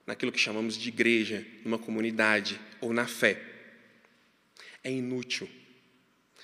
naquilo 0.06 0.32
que 0.32 0.38
chamamos 0.38 0.76
de 0.76 0.88
igreja, 0.88 1.46
numa 1.64 1.78
comunidade 1.78 2.60
ou 2.80 2.92
na 2.92 3.06
fé, 3.06 3.40
é 4.82 4.90
inútil 4.90 5.48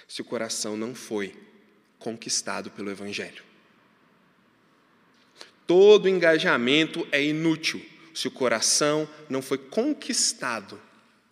se 0.07 0.21
o 0.23 0.25
coração 0.25 0.77
não 0.77 0.95
foi 0.95 1.48
conquistado 1.99 2.71
pelo 2.71 2.91
Evangelho. 2.91 3.43
Todo 5.67 6.09
engajamento 6.09 7.07
é 7.13 7.23
inútil 7.23 7.85
se 8.15 8.27
o 8.27 8.31
coração 8.31 9.09
não 9.29 9.43
foi 9.43 9.59
conquistado 9.59 10.81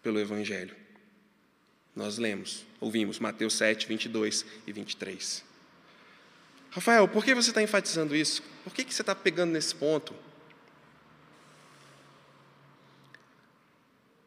pelo 0.02 0.20
Evangelho. 0.20 0.76
Nós 1.94 2.18
lemos, 2.18 2.66
ouvimos 2.78 3.18
Mateus 3.18 3.54
7, 3.54 3.86
22 3.86 4.44
e 4.66 4.72
23. 4.72 5.42
Rafael, 6.70 7.08
por 7.08 7.24
que 7.24 7.34
você 7.34 7.48
está 7.48 7.62
enfatizando 7.62 8.14
isso? 8.14 8.42
Por 8.62 8.74
que, 8.74 8.84
que 8.84 8.92
você 8.92 9.00
está 9.00 9.14
pegando 9.14 9.52
nesse 9.52 9.74
ponto? 9.74 10.14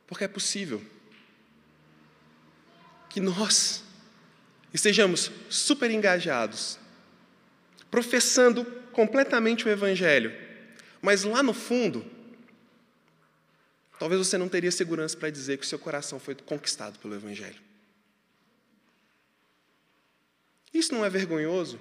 Porque 0.08 0.24
é 0.24 0.28
possível 0.28 0.82
que 3.08 3.20
nós 3.20 3.84
estejamos 4.74 5.32
super 5.50 5.90
engajados, 5.92 6.78
professando 7.90 8.66
completamente 8.92 9.66
o 9.66 9.70
Evangelho, 9.70 10.34
mas 11.02 11.24
lá 11.24 11.42
no 11.42 11.54
fundo, 11.54 12.06
talvez 13.98 14.26
você 14.26 14.38
não 14.38 14.50
teria 14.50 14.72
segurança 14.72 15.18
para 15.18 15.30
dizer 15.30 15.58
que 15.58 15.66
o 15.66 15.68
seu 15.68 15.80
coração 15.80 16.20
foi 16.20 16.36
conquistado 16.36 17.00
pelo 17.00 17.16
Evangelho. 17.16 17.62
Isso 20.74 20.94
não 20.94 21.04
é 21.04 21.10
vergonhoso? 21.10 21.80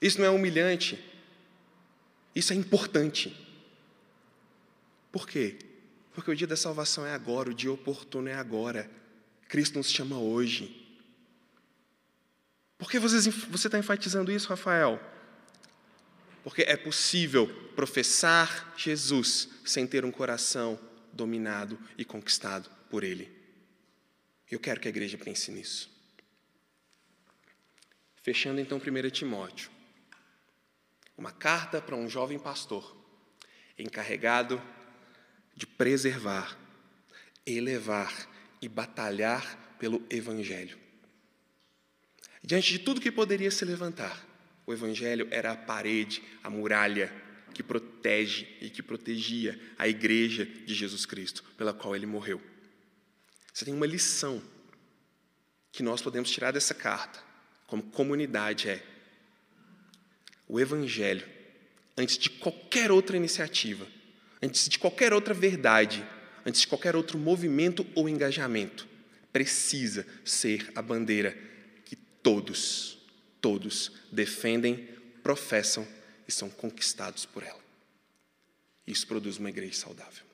Isso 0.00 0.18
não 0.18 0.26
é 0.26 0.30
humilhante? 0.30 0.98
Isso 2.34 2.52
é 2.52 2.56
importante. 2.56 3.36
Por 5.10 5.28
quê? 5.28 5.58
Porque 6.14 6.30
o 6.30 6.36
dia 6.36 6.46
da 6.46 6.56
salvação 6.56 7.04
é 7.04 7.12
agora, 7.12 7.50
o 7.50 7.54
dia 7.54 7.72
oportuno 7.72 8.28
é 8.28 8.34
agora. 8.34 8.90
Cristo 9.48 9.78
nos 9.78 9.90
chama 9.90 10.18
hoje. 10.18 10.87
Por 12.78 12.88
que 12.88 12.98
você 13.00 13.28
está 13.28 13.76
enfatizando 13.76 14.30
isso, 14.30 14.48
Rafael? 14.48 15.00
Porque 16.44 16.62
é 16.62 16.76
possível 16.76 17.48
professar 17.74 18.72
Jesus 18.76 19.48
sem 19.64 19.86
ter 19.86 20.04
um 20.04 20.12
coração 20.12 20.78
dominado 21.12 21.76
e 21.98 22.04
conquistado 22.04 22.70
por 22.88 23.02
Ele. 23.02 23.36
Eu 24.48 24.60
quero 24.60 24.80
que 24.80 24.86
a 24.86 24.90
igreja 24.90 25.18
pense 25.18 25.50
nisso. 25.50 25.90
Fechando 28.22 28.60
então 28.60 28.78
1 28.78 29.10
Timóteo. 29.10 29.70
Uma 31.16 31.32
carta 31.32 31.82
para 31.82 31.96
um 31.96 32.08
jovem 32.08 32.38
pastor, 32.38 32.96
encarregado 33.76 34.62
de 35.56 35.66
preservar, 35.66 36.56
elevar 37.44 38.28
e 38.62 38.68
batalhar 38.68 39.76
pelo 39.80 40.00
Evangelho. 40.08 40.78
Diante 42.42 42.72
de 42.72 42.78
tudo 42.78 43.00
que 43.00 43.10
poderia 43.10 43.50
se 43.50 43.64
levantar, 43.64 44.26
o 44.66 44.72
Evangelho 44.72 45.26
era 45.30 45.52
a 45.52 45.56
parede, 45.56 46.22
a 46.42 46.50
muralha 46.50 47.12
que 47.54 47.62
protege 47.62 48.46
e 48.60 48.70
que 48.70 48.82
protegia 48.82 49.58
a 49.78 49.88
igreja 49.88 50.44
de 50.44 50.74
Jesus 50.74 51.04
Cristo, 51.06 51.42
pela 51.56 51.72
qual 51.72 51.96
ele 51.96 52.06
morreu. 52.06 52.40
Você 53.52 53.64
tem 53.64 53.74
uma 53.74 53.86
lição 53.86 54.42
que 55.72 55.82
nós 55.82 56.00
podemos 56.00 56.30
tirar 56.30 56.52
dessa 56.52 56.74
carta 56.74 57.18
como 57.66 57.82
comunidade 57.82 58.68
é 58.68 58.82
o 60.48 60.58
Evangelho, 60.58 61.26
antes 61.96 62.16
de 62.16 62.30
qualquer 62.30 62.90
outra 62.90 63.16
iniciativa, 63.16 63.86
antes 64.42 64.68
de 64.68 64.78
qualquer 64.78 65.12
outra 65.12 65.34
verdade, 65.34 66.02
antes 66.46 66.62
de 66.62 66.66
qualquer 66.66 66.96
outro 66.96 67.18
movimento 67.18 67.86
ou 67.94 68.08
engajamento, 68.08 68.88
precisa 69.30 70.06
ser 70.24 70.72
a 70.74 70.80
bandeira 70.80 71.36
todos, 72.28 72.98
todos 73.40 73.90
defendem, 74.12 74.86
professam 75.22 75.88
e 76.26 76.32
são 76.32 76.50
conquistados 76.50 77.24
por 77.24 77.42
ela. 77.42 77.64
Isso 78.86 79.06
produz 79.06 79.38
uma 79.38 79.48
igreja 79.48 79.78
saudável. 79.78 80.27